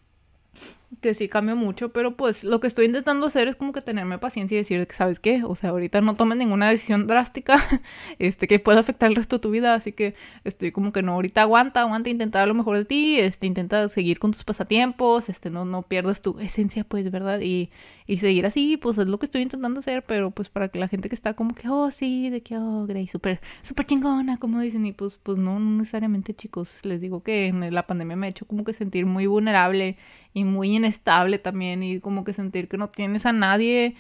que 1.02 1.14
sí 1.14 1.28
cambio 1.28 1.56
mucho, 1.56 1.92
pero 1.94 2.16
pues 2.16 2.44
lo 2.44 2.60
que 2.60 2.68
estoy 2.68 2.86
intentando 2.86 3.28
hacer 3.28 3.48
es 3.48 3.56
como 3.56 3.72
que 3.74 3.82
tenerme 3.82 4.18
paciencia 4.18 4.56
y 4.56 4.60
decir 4.60 4.86
que, 4.88 4.94
¿sabes 4.94 5.20
qué? 5.20 5.44
O 5.44 5.56
sea, 5.56 5.72
ahorita 5.72 6.02
no 6.02 6.16
tomes 6.16 6.38
ninguna 6.38 6.70
decisión 6.70 7.08
drástica, 7.08 7.58
este, 8.20 8.48
que 8.48 8.60
pueda 8.60 8.80
afectar 8.80 9.10
el 9.10 9.16
resto 9.16 9.38
de 9.38 9.42
tu 9.42 9.52
vida, 9.52 9.74
así 9.74 9.92
que 9.92 10.16
estoy 10.44 10.72
como 10.72 10.92
que 10.92 11.02
no, 11.04 11.14
ahorita 11.14 11.42
aguanta, 11.42 11.82
aguanta, 11.82 12.10
intenta 12.10 12.46
lo 12.46 12.54
mejor 12.54 12.78
de 12.78 12.86
ti, 12.86 13.20
este, 13.20 13.48
intenta 13.48 13.88
seguir 13.90 14.20
con 14.20 14.32
tus 14.32 14.44
pasatiempos, 14.44 15.30
este, 15.30 15.50
no, 15.50 15.66
no 15.66 15.84
pierdas 15.84 16.22
tu 16.22 16.40
esencia, 16.40 16.84
pues, 16.84 17.12
¿verdad? 17.12 17.40
Y, 17.42 17.70
y 18.08 18.18
seguir 18.18 18.46
así, 18.46 18.78
pues 18.78 18.98
es 18.98 19.08
lo 19.08 19.20
que 19.20 19.26
estoy 19.26 19.42
intentando 19.42 19.80
hacer, 19.82 20.04
pero 20.04 20.32
pues 20.32 20.50
para 20.50 20.70
que 20.70 20.80
la 20.80 20.88
gente 20.88 21.10
que 21.10 21.16
está 21.16 21.34
como 21.34 21.54
que, 21.54 21.68
oh, 21.70 21.92
sí, 21.92 22.30
de 22.30 22.42
que, 22.42 22.58
oh, 22.58 22.86
Grey, 22.88 23.08
súper, 23.08 23.42
súper 23.62 23.86
chingona, 23.86 24.38
como 24.38 24.62
dicen, 24.62 24.86
y 24.86 24.94
pues, 24.94 25.20
pues 25.22 25.38
no, 25.38 25.60
no 25.60 25.78
necesariamente, 25.78 26.34
chicos, 26.34 26.76
les 26.84 27.02
digo 27.02 27.22
que 27.22 27.54
la 27.72 27.86
pandemia 27.86 28.16
me 28.16 28.28
ha 28.28 28.30
hecho 28.30 28.46
como 28.46 28.64
que 28.64 28.74
sentir 28.74 29.06
muy 29.06 29.28
vulnerable 29.28 29.98
y 30.34 30.44
muy 30.44 30.76
inestable 30.76 31.40
también 31.40 31.84
y 31.84 32.00
como 32.00 32.24
que 32.24 32.34
sentir 32.34 32.68
que 32.68 32.78
no 32.78 32.90
tienes 32.90 33.26
a 33.26 33.34
nadie, 33.34 33.96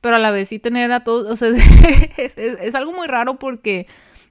pero 0.00 0.16
a 0.16 0.18
la 0.18 0.30
vez 0.30 0.48
sí 0.48 0.58
tener 0.58 0.92
a 0.92 1.04
todos, 1.04 1.30
o 1.30 1.36
sea, 1.36 1.48
es, 2.16 2.74
algo 2.74 2.92
muy 2.92 3.06
raro 3.06 3.38
porque 3.38 3.86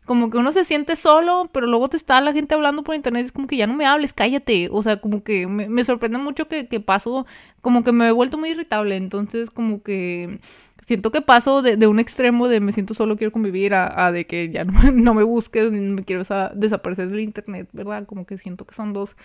como 0.06 0.30
que 0.30 0.38
uno 0.38 0.52
se 0.52 0.66
siente 0.66 0.96
solo, 0.96 1.50
pero 1.52 1.66
luego 1.66 1.88
te 1.88 1.98
está 1.98 2.22
la 2.22 2.34
gente 2.34 2.54
hablando 2.54 2.84
por 2.84 2.96
internet, 2.96 3.26
es 3.26 3.32
como 3.32 3.48
que 3.48 3.58
ya 3.58 3.68
no 3.68 3.74
me 3.74 3.86
hables, 3.86 4.14
cállate, 4.14 4.70
o 4.72 4.84
sea, 4.84 5.02
como 5.02 5.24
que 5.24 5.48
me, 5.48 5.84
sorprende 5.84 6.20
mucho 6.20 6.48
que, 6.48 6.68
que 6.68 6.80
paso, 6.80 7.26
como 7.62 7.84
que 7.84 7.92
me 7.92 8.08
he 8.08 8.12
vuelto 8.12 8.38
muy 8.38 8.50
irritable, 8.52 8.98
entonces 8.98 9.50
como 9.50 9.82
que 9.82 10.40
siento 10.86 11.12
que 11.12 11.22
paso 11.22 11.62
de, 11.62 11.88
un 11.88 12.00
extremo 12.00 12.48
de 12.48 12.60
me 12.60 12.72
siento 12.72 12.94
solo, 12.94 13.18
quiero 13.18 13.32
convivir, 13.32 13.74
a, 13.74 14.12
de 14.12 14.26
que 14.26 14.50
ya 14.50 14.64
no, 14.64 14.74
no 14.94 15.14
me 15.14 15.24
busques, 15.24 15.72
me 15.72 16.04
quiero 16.04 16.24
desaparecer 16.54 17.10
del 17.10 17.22
internet, 17.22 17.68
¿verdad? 17.74 18.06
Como 18.06 18.26
que 18.26 18.38
siento 18.38 18.66
que 18.66 18.76
son 18.76 18.94
dos 18.94 19.16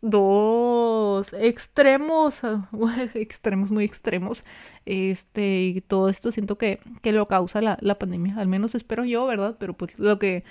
dos 0.00 1.32
extremos, 1.34 2.40
extremos 3.14 3.70
muy 3.70 3.84
extremos, 3.84 4.44
este, 4.86 5.62
y 5.62 5.80
todo 5.80 6.08
esto 6.08 6.32
siento 6.32 6.56
que, 6.56 6.80
que 7.02 7.12
lo 7.12 7.28
causa 7.28 7.60
la, 7.60 7.78
la, 7.80 7.98
pandemia, 7.98 8.36
al 8.38 8.48
menos 8.48 8.74
espero 8.74 9.04
yo, 9.04 9.26
¿verdad? 9.26 9.56
Pero 9.58 9.74
pues 9.74 9.98
lo 9.98 10.18
que 10.18 10.44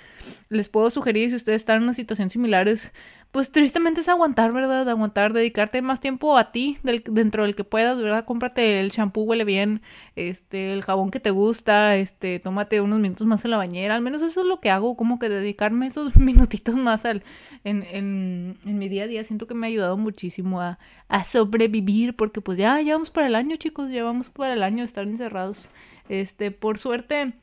les 0.48 0.68
puedo 0.68 0.90
sugerir 0.90 1.30
si 1.30 1.36
ustedes 1.36 1.62
están 1.62 1.78
en 1.78 1.82
una 1.84 1.94
situación 1.94 2.30
similar 2.30 2.68
es 2.68 2.92
pues 3.32 3.52
tristemente 3.52 4.00
es 4.00 4.08
aguantar, 4.08 4.52
¿verdad? 4.52 4.88
Aguantar, 4.88 5.32
dedicarte 5.32 5.82
más 5.82 6.00
tiempo 6.00 6.36
a 6.36 6.50
ti 6.50 6.78
del, 6.82 7.04
dentro 7.06 7.44
del 7.44 7.54
que 7.54 7.62
puedas, 7.62 8.00
¿verdad? 8.00 8.24
Cómprate 8.24 8.80
el 8.80 8.90
shampoo, 8.90 9.22
huele 9.22 9.44
bien, 9.44 9.82
este, 10.16 10.72
el 10.72 10.82
jabón 10.82 11.10
que 11.10 11.20
te 11.20 11.30
gusta, 11.30 11.96
este, 11.96 12.40
tómate 12.40 12.80
unos 12.80 12.98
minutos 12.98 13.26
más 13.28 13.44
en 13.44 13.52
la 13.52 13.56
bañera, 13.56 13.94
al 13.94 14.02
menos 14.02 14.22
eso 14.22 14.40
es 14.40 14.46
lo 14.46 14.58
que 14.60 14.70
hago, 14.70 14.96
como 14.96 15.20
que 15.20 15.28
dedicarme 15.28 15.86
esos 15.86 16.16
minutitos 16.16 16.74
más 16.74 17.04
al, 17.04 17.22
en, 17.62 17.84
en, 17.84 18.58
en 18.64 18.78
mi 18.78 18.88
día 18.88 19.04
a 19.04 19.06
día, 19.06 19.22
siento 19.22 19.46
que 19.46 19.54
me 19.54 19.66
ha 19.66 19.68
ayudado 19.68 19.96
muchísimo 19.96 20.60
a, 20.60 20.80
a 21.08 21.24
sobrevivir, 21.24 22.16
porque 22.16 22.40
pues 22.40 22.58
ya, 22.58 22.80
ya 22.80 22.94
vamos 22.94 23.10
para 23.10 23.28
el 23.28 23.36
año, 23.36 23.56
chicos, 23.56 23.90
ya 23.92 24.02
vamos 24.02 24.28
para 24.30 24.54
el 24.54 24.62
año 24.64 24.78
de 24.78 24.86
estar 24.86 25.04
encerrados, 25.04 25.68
este, 26.08 26.50
por 26.50 26.78
suerte 26.78 27.34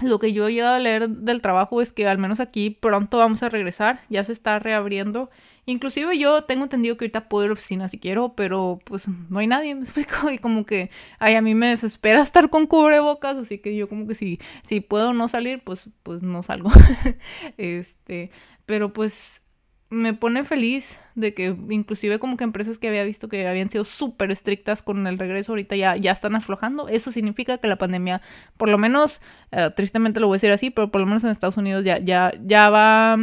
lo 0.00 0.18
que 0.18 0.32
yo 0.32 0.48
he 0.48 0.52
llegado 0.52 0.74
a 0.74 0.78
leer 0.78 1.08
del 1.08 1.40
trabajo 1.40 1.80
es 1.80 1.92
que 1.92 2.06
al 2.06 2.18
menos 2.18 2.40
aquí 2.40 2.70
pronto 2.70 3.18
vamos 3.18 3.42
a 3.42 3.48
regresar, 3.48 4.00
ya 4.08 4.24
se 4.24 4.32
está 4.32 4.58
reabriendo. 4.58 5.30
Inclusive 5.64 6.16
yo 6.16 6.44
tengo 6.44 6.64
entendido 6.64 6.96
que 6.96 7.06
ahorita 7.06 7.28
puedo 7.28 7.44
ir 7.44 7.48
a 7.48 7.50
la 7.50 7.54
oficina 7.54 7.88
si 7.88 7.98
quiero, 7.98 8.34
pero 8.34 8.78
pues 8.84 9.08
no 9.08 9.38
hay 9.38 9.46
nadie, 9.48 9.74
me 9.74 9.82
explico, 9.82 10.30
y 10.30 10.38
como 10.38 10.64
que 10.64 10.90
ay, 11.18 11.34
a 11.34 11.42
mí 11.42 11.54
me 11.54 11.68
desespera 11.68 12.22
estar 12.22 12.50
con 12.50 12.66
cubrebocas, 12.66 13.36
así 13.36 13.58
que 13.58 13.74
yo 13.74 13.88
como 13.88 14.06
que 14.06 14.14
si, 14.14 14.38
si 14.62 14.80
puedo 14.80 15.12
no 15.12 15.28
salir, 15.28 15.62
pues, 15.64 15.88
pues 16.02 16.22
no 16.22 16.42
salgo. 16.42 16.70
este, 17.56 18.30
pero 18.64 18.92
pues 18.92 19.42
me 19.88 20.14
pone 20.14 20.44
feliz 20.44 20.98
de 21.14 21.32
que 21.32 21.56
inclusive 21.70 22.18
como 22.18 22.36
que 22.36 22.44
empresas 22.44 22.78
que 22.78 22.88
había 22.88 23.04
visto 23.04 23.28
que 23.28 23.46
habían 23.46 23.70
sido 23.70 23.84
súper 23.84 24.30
estrictas 24.30 24.82
con 24.82 25.06
el 25.06 25.18
regreso 25.18 25.52
ahorita 25.52 25.76
ya, 25.76 25.96
ya 25.96 26.12
están 26.12 26.34
aflojando. 26.34 26.88
Eso 26.88 27.12
significa 27.12 27.58
que 27.58 27.68
la 27.68 27.76
pandemia, 27.76 28.20
por 28.56 28.68
lo 28.68 28.78
menos, 28.78 29.20
eh, 29.52 29.70
tristemente 29.76 30.20
lo 30.20 30.26
voy 30.26 30.36
a 30.36 30.38
decir 30.38 30.50
así, 30.50 30.70
pero 30.70 30.90
por 30.90 31.00
lo 31.00 31.06
menos 31.06 31.24
en 31.24 31.30
Estados 31.30 31.56
Unidos 31.56 31.84
ya, 31.84 31.98
ya, 31.98 32.32
ya 32.44 32.68
va, 32.70 33.16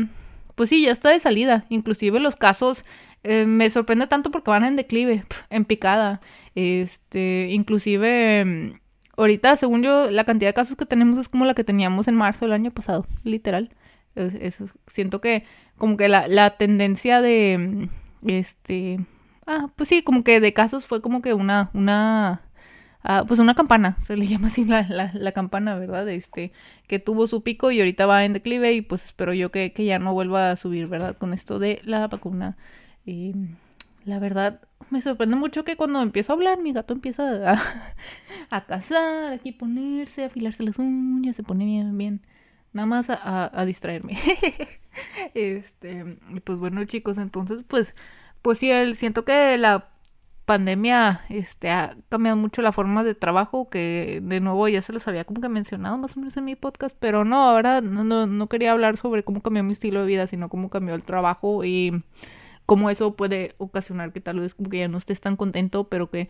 pues 0.55 0.69
sí, 0.69 0.83
ya 0.83 0.91
está 0.91 1.09
de 1.09 1.19
salida. 1.19 1.65
Inclusive 1.69 2.19
los 2.19 2.35
casos 2.35 2.85
eh, 3.23 3.45
me 3.45 3.69
sorprende 3.69 4.07
tanto 4.07 4.31
porque 4.31 4.51
van 4.51 4.63
en 4.63 4.75
declive, 4.75 5.25
en 5.49 5.65
picada. 5.65 6.21
Este, 6.55 7.49
inclusive 7.51 8.79
ahorita, 9.17 9.55
según 9.57 9.83
yo, 9.83 10.09
la 10.09 10.23
cantidad 10.23 10.49
de 10.49 10.53
casos 10.53 10.77
que 10.77 10.85
tenemos 10.85 11.17
es 11.17 11.29
como 11.29 11.45
la 11.45 11.53
que 11.53 11.63
teníamos 11.63 12.07
en 12.07 12.15
marzo 12.15 12.45
del 12.45 12.53
año 12.53 12.71
pasado, 12.71 13.05
literal. 13.23 13.69
Eso, 14.15 14.67
siento 14.87 15.21
que 15.21 15.45
como 15.77 15.97
que 15.97 16.07
la, 16.07 16.27
la 16.27 16.57
tendencia 16.57 17.21
de, 17.21 17.89
este, 18.25 18.99
ah, 19.47 19.69
pues 19.75 19.89
sí, 19.89 20.03
como 20.03 20.23
que 20.23 20.39
de 20.39 20.53
casos 20.53 20.85
fue 20.85 21.01
como 21.01 21.21
que 21.21 21.33
una, 21.33 21.71
una, 21.73 22.41
ah, 23.03 23.23
pues 23.27 23.39
una 23.39 23.55
campana, 23.55 23.97
se 23.99 24.15
le 24.15 24.27
llama 24.27 24.47
así 24.47 24.65
la, 24.65 24.87
la, 24.87 25.11
la, 25.13 25.31
campana, 25.31 25.75
¿verdad? 25.75 26.07
Este, 26.09 26.51
que 26.87 26.99
tuvo 26.99 27.27
su 27.27 27.43
pico 27.43 27.71
y 27.71 27.79
ahorita 27.79 28.05
va 28.05 28.23
en 28.25 28.33
declive 28.33 28.73
y 28.73 28.81
pues 28.81 29.05
espero 29.05 29.33
yo 29.33 29.51
que, 29.51 29.73
que 29.73 29.85
ya 29.85 29.99
no 29.99 30.13
vuelva 30.13 30.51
a 30.51 30.55
subir, 30.55 30.87
¿verdad? 30.87 31.17
Con 31.17 31.33
esto 31.33 31.59
de 31.59 31.81
la 31.83 32.07
vacuna. 32.07 32.57
La 34.05 34.19
verdad, 34.19 34.61
me 34.89 35.01
sorprende 35.01 35.35
mucho 35.35 35.63
que 35.63 35.75
cuando 35.77 36.01
empiezo 36.01 36.33
a 36.33 36.35
hablar, 36.35 36.59
mi 36.59 36.73
gato 36.73 36.93
empieza 36.93 37.53
a, 37.53 37.61
a 38.49 38.65
cazar, 38.65 39.33
aquí 39.33 39.51
ponerse, 39.51 40.23
a 40.23 40.27
afilarse 40.27 40.63
las 40.63 40.77
uñas, 40.77 41.35
se 41.35 41.43
pone 41.43 41.65
bien, 41.65 41.97
bien 41.97 42.21
nada 42.73 42.85
más 42.85 43.07
a, 43.09 43.65
distraerme. 43.65 44.17
este, 45.33 46.17
pues 46.43 46.57
bueno, 46.57 46.83
chicos, 46.85 47.17
entonces, 47.17 47.63
pues, 47.67 47.95
pues 48.41 48.57
sí, 48.57 48.71
siento 48.95 49.25
que 49.25 49.57
la 49.57 49.89
pandemia 50.45 51.21
este, 51.29 51.69
ha 51.69 51.95
cambiado 52.09 52.37
mucho 52.37 52.61
la 52.61 52.71
forma 52.71 53.03
de 53.03 53.15
trabajo, 53.15 53.69
que 53.69 54.19
de 54.21 54.39
nuevo 54.41 54.67
ya 54.67 54.81
se 54.81 54.91
los 54.91 55.07
había 55.07 55.23
como 55.23 55.41
que 55.41 55.49
mencionado 55.49 55.97
más 55.97 56.17
o 56.17 56.19
menos 56.19 56.35
en 56.35 56.45
mi 56.45 56.55
podcast, 56.55 56.97
pero 56.99 57.23
no, 57.23 57.43
ahora 57.43 57.81
no, 57.81 58.03
no 58.27 58.47
quería 58.49 58.73
hablar 58.73 58.97
sobre 58.97 59.23
cómo 59.23 59.41
cambió 59.41 59.63
mi 59.63 59.73
estilo 59.73 60.01
de 60.01 60.07
vida, 60.07 60.27
sino 60.27 60.49
cómo 60.49 60.69
cambió 60.69 60.95
el 60.95 61.03
trabajo 61.03 61.63
y 61.63 62.03
cómo 62.65 62.89
eso 62.89 63.15
puede 63.15 63.55
ocasionar 63.57 64.11
que 64.13 64.21
tal 64.21 64.39
vez 64.39 64.55
como 64.55 64.69
que 64.69 64.79
ya 64.79 64.87
no 64.87 64.97
estés 64.97 65.21
tan 65.21 65.37
contento, 65.37 65.85
pero 65.85 66.09
que 66.09 66.29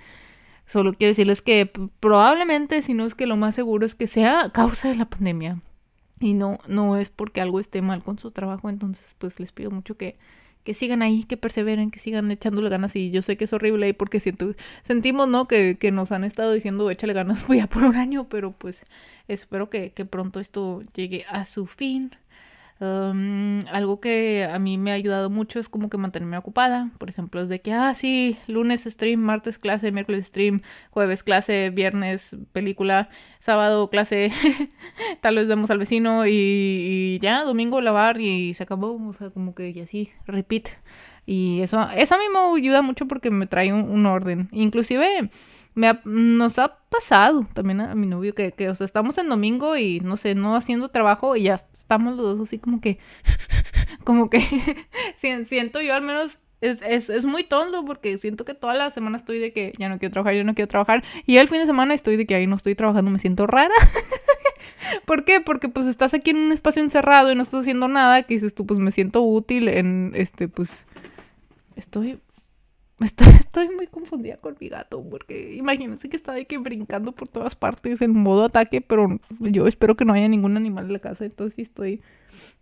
solo 0.66 0.94
quiero 0.94 1.12
decirles 1.12 1.42
que 1.42 1.72
probablemente, 2.00 2.82
si 2.82 2.94
no 2.94 3.06
es 3.06 3.16
que 3.16 3.26
lo 3.28 3.38
más 3.38 3.56
seguro 3.56 3.86
es 3.86 3.96
que 3.96 4.08
sea 4.08 4.52
causa 4.54 4.90
de 4.90 4.96
la 4.96 5.06
pandemia 5.06 5.62
y 6.24 6.34
no, 6.34 6.60
no 6.68 6.98
es 6.98 7.10
porque 7.10 7.42
algo 7.42 7.60
esté 7.60 7.82
mal 7.82 8.02
con 8.04 8.18
su 8.18 8.32
trabajo, 8.32 8.70
entonces 8.70 9.04
pues 9.18 9.40
les 9.40 9.52
pido 9.52 9.72
mucho 9.72 9.98
que, 9.98 10.16
que 10.64 10.74
sigan 10.74 11.02
ahí, 11.02 11.26
que 11.26 11.38
perseveren, 11.38 11.92
que 11.92 12.00
sigan 12.00 12.32
echándole 12.32 12.70
ganas 12.70 12.96
y 12.96 13.12
yo 13.12 13.22
sé 13.22 13.38
que 13.38 13.44
es 13.46 13.54
horrible 13.54 13.88
ahí 13.88 13.94
porque 13.94 14.20
sentimos, 14.84 15.28
¿no? 15.28 15.48
Que, 15.48 15.78
que 15.78 15.92
nos 15.92 16.12
han 16.12 16.24
estado 16.24 16.54
diciendo 16.54 16.90
échale 16.90 17.14
ganas, 17.14 17.46
voy 17.48 17.60
a 17.60 17.68
por 17.68 17.84
un 17.84 17.96
año, 17.98 18.30
pero 18.30 18.54
pues 18.54 18.86
espero 19.28 19.70
que, 19.70 19.92
que 19.92 20.06
pronto 20.06 20.40
esto 20.40 20.84
llegue 20.96 21.26
a 21.30 21.46
su 21.46 21.68
fin 21.68 22.12
algo 22.80 24.00
que 24.00 24.44
a 24.46 24.60
mí 24.60 24.78
me 24.78 24.92
ha 24.92 24.96
ayudado 24.96 25.30
mucho 25.30 25.60
es 25.60 25.70
como 25.70 25.90
que 25.90 25.98
mantenerme 25.98 26.38
ocupada. 26.38 26.92
Por 26.98 27.10
ejemplo, 27.10 27.42
es 27.42 27.50
de 27.50 27.62
que, 27.62 27.74
ah, 27.74 27.94
sí, 27.96 28.38
lunes 28.48 28.84
stream, 28.84 29.20
martes 29.20 29.58
clase, 29.58 29.92
miércoles 29.92 30.28
stream, 30.28 30.62
jueves 30.90 31.24
clase, 31.24 31.70
viernes 31.70 32.30
película, 32.52 33.10
sábado 33.40 33.90
clase, 33.90 34.32
tal 35.22 35.36
vez 35.36 35.48
vemos 35.48 35.70
al 35.70 35.78
vecino 35.78 36.28
y, 36.28 37.20
ya, 37.22 37.44
domingo 37.44 37.82
lavar 37.82 38.20
y 38.20 38.54
se 38.54 38.64
acabó. 38.64 39.00
O 39.08 39.14
sea, 39.14 39.30
como 39.30 39.56
que 39.56 39.70
y 39.70 39.80
así, 39.80 40.10
repeat. 40.26 40.70
Y 41.26 41.62
eso, 41.62 41.88
eso 41.96 42.16
a 42.16 42.18
mí 42.18 42.26
me 42.34 42.60
ayuda 42.60 42.82
mucho 42.82 43.08
porque 43.08 43.30
me 43.32 43.48
trae 43.48 43.72
un 43.72 44.06
orden. 44.06 44.50
Inclusive 44.52 45.30
me 45.76 46.00
nos 46.06 46.60
ha 46.60 46.78
pasado 46.90 47.48
también 47.54 47.82
a, 47.82 47.96
mi 47.96 48.08
novio 48.08 48.36
que, 48.36 48.52
que, 48.52 48.70
o 48.70 48.76
sea, 48.76 48.86
estamos 48.86 49.18
en 49.18 49.30
domingo 49.30 49.78
y 49.78 50.00
no 50.00 50.18
sé, 50.18 50.36
no 50.36 50.56
haciendo 50.56 50.90
trabajo 50.90 51.36
y 51.36 51.44
ya 51.44 51.56
estamos 51.56 52.16
los 52.16 52.38
dos 52.38 52.48
así 52.48 52.60
como 52.60 52.82
que, 52.82 53.00
como 54.04 54.30
que 54.30 54.42
siento 55.18 55.82
yo 55.82 55.96
al 55.96 56.04
menos 56.04 56.40
es, 56.62 56.82
es, 56.82 57.10
es, 57.10 57.26
muy 57.26 57.44
tonto 57.44 57.84
porque 57.84 58.18
siento 58.18 58.46
que 58.46 58.54
toda 58.54 58.74
la 58.74 58.90
semana 58.90 59.18
estoy 59.18 59.38
de 59.38 59.52
que 59.52 59.74
ya 59.78 59.90
no 59.90 60.00
quiero 60.00 60.14
trabajar, 60.14 60.36
ya 60.36 60.46
no 60.46 60.56
quiero 60.56 60.70
trabajar. 60.70 61.04
Y 61.26 61.36
el 61.36 61.50
fin 61.50 61.60
de 61.60 61.66
semana 61.66 61.94
estoy 61.94 62.16
de 62.16 62.26
que 62.26 62.36
ahí 62.36 62.48
no 62.48 62.56
estoy 62.56 62.74
trabajando, 62.74 63.12
me 63.12 63.20
siento 63.20 63.48
rara. 63.48 63.74
¿Por 65.06 65.26
qué? 65.26 65.42
Porque 65.42 65.68
pues 65.68 65.88
estás 65.88 66.14
aquí 66.14 66.32
en 66.32 66.38
un 66.38 66.52
espacio 66.54 66.82
encerrado 66.82 67.32
y 67.32 67.36
no 67.36 67.42
estás 67.44 67.62
haciendo 67.62 67.90
nada, 67.90 68.24
que 68.24 68.36
dices 68.36 68.56
tú, 68.56 68.66
pues 68.66 68.80
me 68.80 68.92
siento 68.92 69.24
útil 69.24 69.68
en 69.68 70.14
este, 70.16 70.48
pues 70.48 70.86
estoy 71.76 72.20
Estoy, 73.40 73.70
muy 73.76 73.88
confundida 73.88 74.38
con 74.38 74.56
mi 74.60 74.70
gato, 74.70 75.04
porque 75.04 75.56
imagínense 75.56 76.10
que 76.10 76.18
está 76.18 76.34
de 76.34 76.46
que 76.46 76.58
brincando 76.58 77.12
por 77.12 77.28
todas 77.28 77.56
partes 77.56 78.02
en 78.02 78.12
modo 78.12 78.46
ataque, 78.46 78.82
pero 78.82 79.20
yo 79.40 79.68
espero 79.68 79.96
que 79.96 80.06
no 80.06 80.14
haya 80.14 80.28
ningún 80.28 80.58
animal 80.58 80.86
en 80.86 80.94
la 80.94 81.00
casa, 81.00 81.26
entonces 81.26 81.60
estoy 81.60 82.02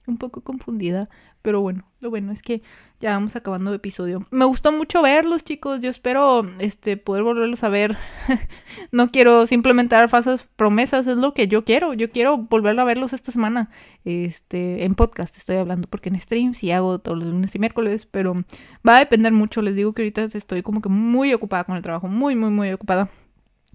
un 0.07 0.17
poco 0.17 0.41
confundida. 0.41 1.09
Pero 1.41 1.61
bueno, 1.61 1.85
lo 1.99 2.09
bueno 2.11 2.31
es 2.31 2.43
que 2.43 2.61
ya 2.99 3.11
vamos 3.13 3.35
acabando 3.35 3.71
el 3.71 3.77
episodio. 3.77 4.27
Me 4.29 4.45
gustó 4.45 4.71
mucho 4.71 5.01
verlos, 5.01 5.43
chicos. 5.43 5.81
Yo 5.81 5.89
espero 5.89 6.47
este 6.59 6.97
poder 6.97 7.23
volverlos 7.23 7.63
a 7.63 7.69
ver. 7.69 7.97
no 8.91 9.07
quiero 9.07 9.47
simplemente 9.47 9.95
dar 9.95 10.07
falsas 10.07 10.47
promesas, 10.55 11.07
es 11.07 11.17
lo 11.17 11.33
que 11.33 11.47
yo 11.47 11.65
quiero. 11.65 11.93
Yo 11.93 12.11
quiero 12.11 12.37
volver 12.37 12.79
a 12.79 12.83
verlos 12.83 13.13
esta 13.13 13.31
semana. 13.31 13.71
Este, 14.05 14.83
en 14.83 14.93
podcast 14.93 15.35
estoy 15.35 15.57
hablando 15.57 15.87
porque 15.87 16.09
en 16.09 16.19
stream 16.19 16.53
sí 16.53 16.71
hago 16.71 16.99
todos 16.99 17.17
los 17.17 17.27
lunes 17.27 17.55
y 17.55 17.59
miércoles, 17.59 18.05
pero 18.05 18.43
va 18.87 18.97
a 18.97 18.99
depender 18.99 19.31
mucho. 19.31 19.63
Les 19.63 19.75
digo 19.75 19.93
que 19.93 20.03
ahorita 20.03 20.23
estoy 20.25 20.61
como 20.61 20.81
que 20.81 20.89
muy 20.89 21.33
ocupada 21.33 21.63
con 21.63 21.75
el 21.75 21.81
trabajo, 21.81 22.07
muy 22.07 22.35
muy 22.35 22.51
muy 22.51 22.71
ocupada. 22.71 23.09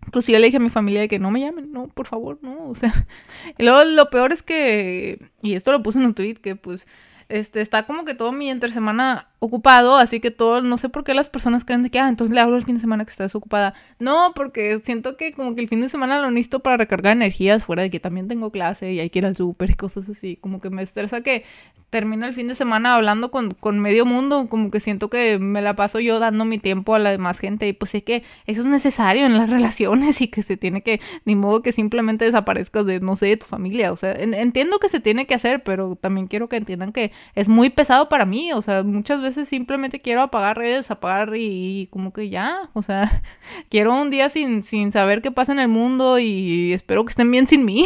Incluso 0.07 0.33
yo 0.33 0.39
le 0.39 0.47
dije 0.47 0.59
a 0.59 0.61
mi 0.61 0.71
familia 0.71 1.01
de 1.01 1.09
que 1.09 1.19
no 1.19 1.31
me 1.31 1.41
llamen, 1.41 1.73
no, 1.73 1.89
por 1.89 2.07
favor, 2.07 2.39
no, 2.43 2.69
o 2.69 2.75
sea. 2.75 2.93
Y 3.59 3.63
luego 3.63 3.85
lo 3.85 4.11
peor 4.11 4.33
es 4.33 4.43
que, 4.43 5.31
y 5.43 5.55
esto 5.55 5.73
lo 5.73 5.83
puse 5.83 5.99
en 5.99 6.07
un 6.07 6.15
tweet, 6.15 6.35
que 6.35 6.57
pues 6.57 6.87
este, 7.29 7.61
está 7.61 7.87
como 7.87 8.05
que 8.05 8.15
todo 8.15 8.33
mi 8.33 8.51
entre 8.51 8.71
semana 8.71 9.29
ocupado, 9.39 9.97
así 9.97 10.21
que 10.21 10.31
todo, 10.31 10.63
no 10.63 10.79
sé 10.79 10.89
por 10.89 11.05
qué 11.05 11.15
las 11.15 11.29
personas 11.29 11.65
creen 11.65 11.83
de 11.83 11.91
que, 11.91 11.99
ah, 11.99 12.09
entonces 12.09 12.35
le 12.35 12.41
hablo 12.41 12.57
el 12.57 12.65
fin 12.65 12.77
de 12.77 12.81
semana 12.81 13.05
que 13.05 13.11
estás 13.11 13.35
ocupada. 13.35 13.75
No, 13.99 14.33
porque 14.35 14.81
siento 14.85 15.17
que 15.17 15.33
como 15.33 15.55
que 15.55 15.61
el 15.61 15.69
fin 15.69 15.81
de 15.81 15.89
semana 15.89 16.21
lo 16.21 16.31
necesito 16.31 16.61
para 16.61 16.79
recargar 16.79 17.13
energías, 17.13 17.65
fuera 17.65 17.83
de 17.83 17.91
que 17.91 18.01
también 18.01 18.29
tengo 18.29 18.51
clase 18.51 18.93
y 18.93 19.01
hay 19.01 19.11
que 19.11 19.19
ir 19.19 19.27
al 19.27 19.37
súper 19.37 19.71
y 19.71 19.75
cosas 19.75 20.09
así, 20.09 20.37
como 20.37 20.61
que 20.61 20.71
me 20.71 20.83
estresa 20.83 21.21
que 21.21 21.45
termino 21.91 22.27
el 22.27 22.35
fin 22.35 22.49
de 22.49 22.55
semana 22.55 22.97
hablando 22.97 23.31
con, 23.31 23.55
con, 23.55 23.79
medio 23.79 24.05
mundo, 24.05 24.49
como 24.49 24.71
que 24.71 24.81
siento 24.81 25.09
que 25.09 25.39
me 25.39 25.63
la 25.63 25.77
paso 25.77 26.01
yo 26.01 26.19
dando 26.19 26.45
mi 26.45 26.59
tiempo 26.59 26.95
a 26.95 26.99
la 26.99 27.11
demás 27.11 27.39
gente 27.39 27.69
y 27.69 27.73
pues 27.73 27.91
sé 27.91 28.03
que 28.03 28.25
eso 28.47 28.63
es 28.63 28.67
necesario 28.67 29.25
en 29.27 29.39
las 29.39 29.51
relaciones 29.57 30.21
y 30.21 30.29
que 30.29 30.43
se 30.43 30.57
tiene 30.57 30.83
que, 30.83 31.01
ni 31.25 31.37
modo 31.37 31.63
que 31.63 31.73
simplemente 31.73 32.25
desaparezcas 32.25 32.87
de, 32.87 33.01
no 33.01 33.17
sé, 33.17 33.27
de 33.27 33.37
tu 33.37 33.47
familia, 33.47 33.93
o 33.93 33.97
sea, 33.97 34.13
entiendo 34.13 34.79
que 34.79 34.89
se 34.89 35.01
tiene 35.01 35.27
que 35.27 35.35
hacer, 35.35 35.63
pero 35.63 35.95
también 35.95 36.27
quiero 36.27 36.49
que 36.49 36.57
entiendan 36.57 36.93
que 36.93 37.13
es 37.35 37.49
muy 37.49 37.71
pesado 37.71 38.09
para 38.09 38.27
mí, 38.27 38.53
o 38.53 38.63
sea, 38.63 38.83
muchas 38.83 39.21
veces 39.21 39.26
simplemente 39.33 40.01
quiero 40.01 40.23
apagar 40.23 40.59
redes, 40.59 40.91
apagar 40.91 41.33
y, 41.37 41.89
como 41.91 42.13
que 42.13 42.29
ya, 42.29 42.71
o 42.73 42.83
sea, 42.83 43.23
quiero 43.71 44.01
un 44.01 44.11
día 44.11 44.31
sin, 44.31 44.63
sin 44.63 44.93
saber 44.93 45.23
qué 45.23 45.31
pasa 45.31 45.53
en 45.53 45.61
el 45.61 45.69
mundo 45.69 46.19
y 46.19 46.73
espero 46.73 47.05
que 47.05 47.11
estén 47.11 47.31
bien 47.31 47.47
sin 47.49 47.65
mí. 47.65 47.85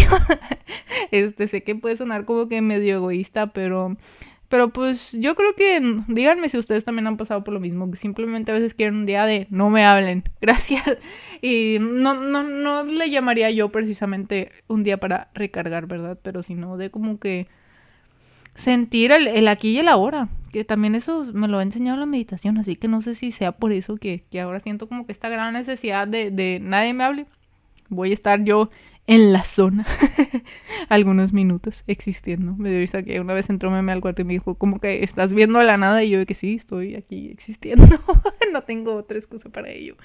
este, 1.11 1.49
sé 1.49 1.63
que 1.63 1.75
puede 1.75 1.97
sonar 1.97 2.25
como 2.25 2.49
que 2.49 2.61
medio 2.63 2.97
egoísta, 2.97 3.49
pero 3.49 3.97
pero 4.51 4.71
pues 4.73 5.13
yo 5.13 5.37
creo 5.37 5.55
que 5.55 5.81
díganme 6.09 6.49
si 6.49 6.59
ustedes 6.59 6.85
también 6.85 7.07
han 7.07 7.17
pasado 7.17 7.45
por 7.45 7.55
lo 7.55 7.61
mismo, 7.61 7.89
que 7.89 7.97
simplemente 7.97 8.51
a 8.51 8.55
veces 8.55 8.75
quieren 8.75 8.97
un 8.97 9.07
día 9.07 9.25
de 9.25 9.47
no 9.49 9.71
me 9.71 9.85
hablen, 9.85 10.25
gracias. 10.41 10.99
Y 11.41 11.77
no, 11.81 12.15
no, 12.15 12.43
no 12.43 12.83
le 12.83 13.11
llamaría 13.11 13.53
yo 13.53 13.69
precisamente 13.71 14.51
un 14.67 14.83
día 14.83 14.99
para 14.99 15.31
recargar, 15.35 15.87
¿verdad? 15.87 16.19
Pero 16.21 16.43
sino 16.43 16.77
de 16.77 16.91
como 16.91 17.21
que 17.21 17.47
sentir 18.61 19.13
el, 19.13 19.49
aquí 19.49 19.71
y 19.71 19.79
el 19.79 19.89
ahora, 19.89 20.29
que 20.53 20.65
también 20.65 20.95
eso 20.95 21.27
me 21.33 21.49
lo 21.49 21.59
ha 21.59 21.63
enseñado 21.63 21.99
la 21.99 22.07
meditación, 22.07 22.59
así 22.59 22.77
que 22.77 22.89
no 22.89 23.03
sé 23.03 23.15
si 23.15 23.33
sea 23.33 23.53
por 23.53 23.73
eso 23.73 23.97
que, 23.97 24.25
que 24.31 24.41
ahora 24.41 24.61
siento 24.61 24.89
como 24.89 25.07
que 25.07 25.13
esta 25.13 25.29
gran 25.29 25.53
necesidad 25.55 26.07
de, 26.07 26.31
de 26.31 26.59
nadie 26.61 26.95
me 26.95 27.05
hable. 27.05 27.27
Voy 27.89 28.13
a 28.13 28.15
estar 28.15 28.45
yo 28.45 28.71
en 29.11 29.33
la 29.33 29.43
zona 29.43 29.87
algunos 30.89 31.33
minutos 31.33 31.83
existiendo. 31.89 32.55
Me 32.57 32.71
dio 32.71 32.79
risa 32.79 33.03
que 33.03 33.19
una 33.19 33.35
vez 33.35 33.51
entró 33.51 33.69
meme 33.69 33.91
al 33.91 34.01
cuarto 34.01 34.23
y 34.23 34.25
me 34.25 34.35
dijo, 34.35 34.55
como 34.55 34.79
que 34.79 35.03
estás 35.03 35.35
viendo 35.35 35.59
a 35.59 35.65
la 35.65 35.77
nada 35.77 36.05
y 36.05 36.11
yo 36.11 36.25
que 36.27 36.35
sí, 36.35 36.55
estoy 36.55 36.95
aquí 36.95 37.29
existiendo. 37.29 37.85
no 38.53 38.63
tengo 38.63 38.95
otra 38.95 39.19
excusa 39.19 39.49
para 39.49 39.69
ello. 39.69 39.97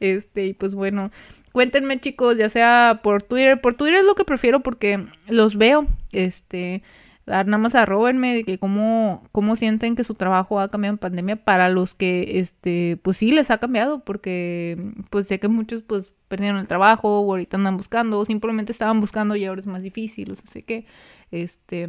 Este, 0.00 0.46
y 0.46 0.54
pues 0.54 0.74
bueno, 0.74 1.10
cuéntenme 1.52 2.00
chicos, 2.00 2.38
ya 2.38 2.48
sea 2.48 3.00
por 3.02 3.22
Twitter, 3.22 3.60
por 3.60 3.74
Twitter 3.74 4.00
es 4.00 4.06
lo 4.06 4.14
que 4.14 4.24
prefiero 4.24 4.60
porque 4.60 5.04
los 5.28 5.56
veo, 5.56 5.86
este, 6.12 6.82
nada 7.26 7.58
más 7.58 7.74
arrobenme 7.74 8.34
de 8.34 8.44
que 8.44 8.58
cómo, 8.58 9.22
cómo 9.32 9.56
sienten 9.56 9.96
que 9.96 10.04
su 10.04 10.14
trabajo 10.14 10.60
ha 10.60 10.68
cambiado 10.68 10.94
en 10.94 10.98
pandemia 10.98 11.36
para 11.36 11.68
los 11.68 11.94
que, 11.94 12.38
este, 12.38 12.98
pues 13.02 13.16
sí 13.16 13.32
les 13.32 13.50
ha 13.50 13.58
cambiado, 13.58 14.04
porque 14.04 14.92
pues 15.10 15.26
sé 15.26 15.40
que 15.40 15.48
muchos 15.48 15.82
pues 15.82 16.12
perdieron 16.28 16.58
el 16.58 16.68
trabajo 16.68 17.20
o 17.20 17.30
ahorita 17.30 17.56
andan 17.56 17.76
buscando 17.76 18.18
o 18.18 18.24
simplemente 18.24 18.72
estaban 18.72 19.00
buscando 19.00 19.36
y 19.36 19.44
ahora 19.44 19.60
es 19.60 19.66
más 19.66 19.82
difícil, 19.82 20.30
o 20.32 20.34
sea, 20.34 20.46
sé 20.46 20.62
que, 20.62 20.86
este, 21.30 21.88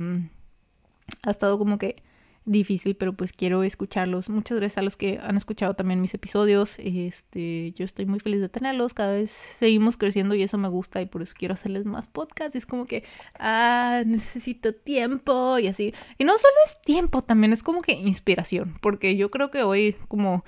ha 1.24 1.32
estado 1.32 1.58
como 1.58 1.78
que 1.78 2.04
difícil, 2.46 2.96
pero 2.96 3.14
pues 3.14 3.34
quiero 3.34 3.64
escucharlos. 3.64 4.30
Muchas 4.30 4.58
gracias 4.58 4.78
a 4.78 4.82
los 4.82 4.96
que 4.96 5.20
han 5.22 5.38
escuchado 5.38 5.74
también 5.74 6.02
mis 6.02 6.14
episodios. 6.14 6.78
Este, 6.80 7.74
yo 7.74 7.86
estoy 7.86 8.06
muy 8.06 8.20
feliz 8.20 8.42
de 8.42 8.50
tenerlos. 8.50 8.94
Cada 8.94 9.14
vez 9.14 9.32
seguimos 9.60 9.98
creciendo 9.98 10.36
y 10.36 10.44
eso 10.44 10.58
me 10.58 10.68
gusta 10.68 11.02
y 11.02 11.08
por 11.08 11.22
eso 11.22 11.34
quiero 11.38 11.54
hacerles 11.54 11.86
más 11.86 12.08
podcasts. 12.08 12.56
Es 12.56 12.66
como 12.66 12.86
que, 12.86 13.04
ah, 13.40 14.04
necesito 14.06 14.74
tiempo 14.74 15.58
y 15.60 15.68
así. 15.68 15.94
Y 16.18 16.24
no 16.24 16.38
solo 16.38 16.54
es 16.68 16.82
tiempo, 16.82 17.22
también 17.22 17.54
es 17.54 17.64
como 17.64 17.82
que 17.82 17.94
inspiración, 17.94 18.76
porque 18.82 19.16
yo 19.16 19.32
creo 19.32 19.52
que 19.52 19.64
hoy 19.64 19.96
como 20.08 20.44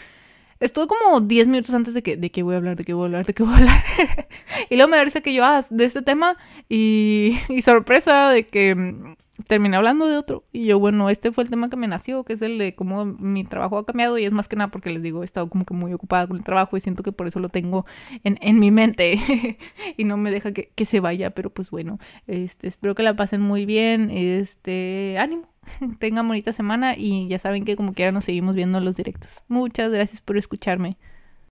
Estuve 0.60 0.88
como 0.88 1.22
10 1.22 1.50
minutos 1.50 1.74
antes 1.76 1.94
de 1.94 2.02
que, 2.02 2.18
de 2.18 2.32
que 2.32 2.42
voy 2.42 2.56
a 2.56 2.58
hablar, 2.58 2.76
de 2.78 2.84
que 2.84 2.94
voy 2.94 3.04
a 3.04 3.06
hablar, 3.06 3.26
de 3.28 3.34
que 3.34 3.44
voy 3.44 3.54
a 3.54 3.58
hablar. 3.58 3.84
y 4.72 4.76
luego 4.76 4.90
me 4.90 4.98
parece 4.98 5.22
que 5.22 5.34
yo, 5.34 5.46
ah, 5.46 5.64
de 5.70 5.86
este 5.86 6.02
tema. 6.02 6.36
Y, 6.68 7.38
y 7.50 7.62
sorpresa 7.62 8.30
de 8.32 8.48
que 8.48 9.16
terminé 9.46 9.78
hablando 9.78 10.08
de 10.08 10.18
otro. 10.18 10.44
Y 10.52 10.66
yo, 10.66 10.80
bueno, 10.80 11.10
este 11.10 11.32
fue 11.32 11.44
el 11.44 11.50
tema 11.50 11.70
que 11.70 11.78
me 11.78 11.88
nació, 11.88 12.24
que 12.24 12.34
es 12.34 12.42
el 12.42 12.58
de 12.58 12.76
cómo 12.76 13.06
mi 13.06 13.44
trabajo 13.44 13.78
ha 13.78 13.86
cambiado. 13.86 14.18
Y 14.18 14.26
es 14.26 14.32
más 14.32 14.48
que 14.48 14.56
nada 14.56 14.72
porque 14.72 14.90
les 14.90 15.02
digo, 15.02 15.22
he 15.22 15.26
estado 15.26 15.50
como 15.50 15.66
que 15.66 15.74
muy 15.74 15.94
ocupada 15.94 16.28
con 16.28 16.38
el 16.38 16.44
trabajo 16.44 16.78
y 16.78 16.82
siento 16.82 17.04
que 17.04 17.12
por 17.12 17.28
eso 17.28 17.40
lo 17.40 17.50
tengo 17.50 17.86
en, 18.24 18.38
en 18.42 18.60
mi 18.60 18.72
mente 18.72 19.58
y 19.98 20.04
no 20.04 20.18
me 20.18 20.32
deja 20.32 20.52
que, 20.54 20.72
que, 20.76 20.86
se 20.86 21.00
vaya. 21.00 21.32
Pero 21.32 21.50
pues 21.50 21.70
bueno, 21.70 22.00
este, 22.26 22.68
espero 22.68 22.96
que 22.96 23.04
la 23.04 23.16
pasen 23.16 23.42
muy 23.42 23.66
bien. 23.66 24.10
Este, 24.10 25.18
ánimo. 25.20 25.48
Tengan 26.00 26.28
bonita 26.28 26.54
semana 26.54 26.96
y 26.98 27.28
ya 27.28 27.40
saben 27.40 27.66
que 27.66 27.76
como 27.76 27.94
quiera 27.94 28.12
nos 28.12 28.26
seguimos 28.26 28.56
viendo 28.56 28.78
en 28.78 28.86
los 28.86 28.96
directos. 28.96 29.42
Muchas 29.48 29.92
gracias 29.92 30.22
por 30.22 30.38
escucharme. 30.38 30.98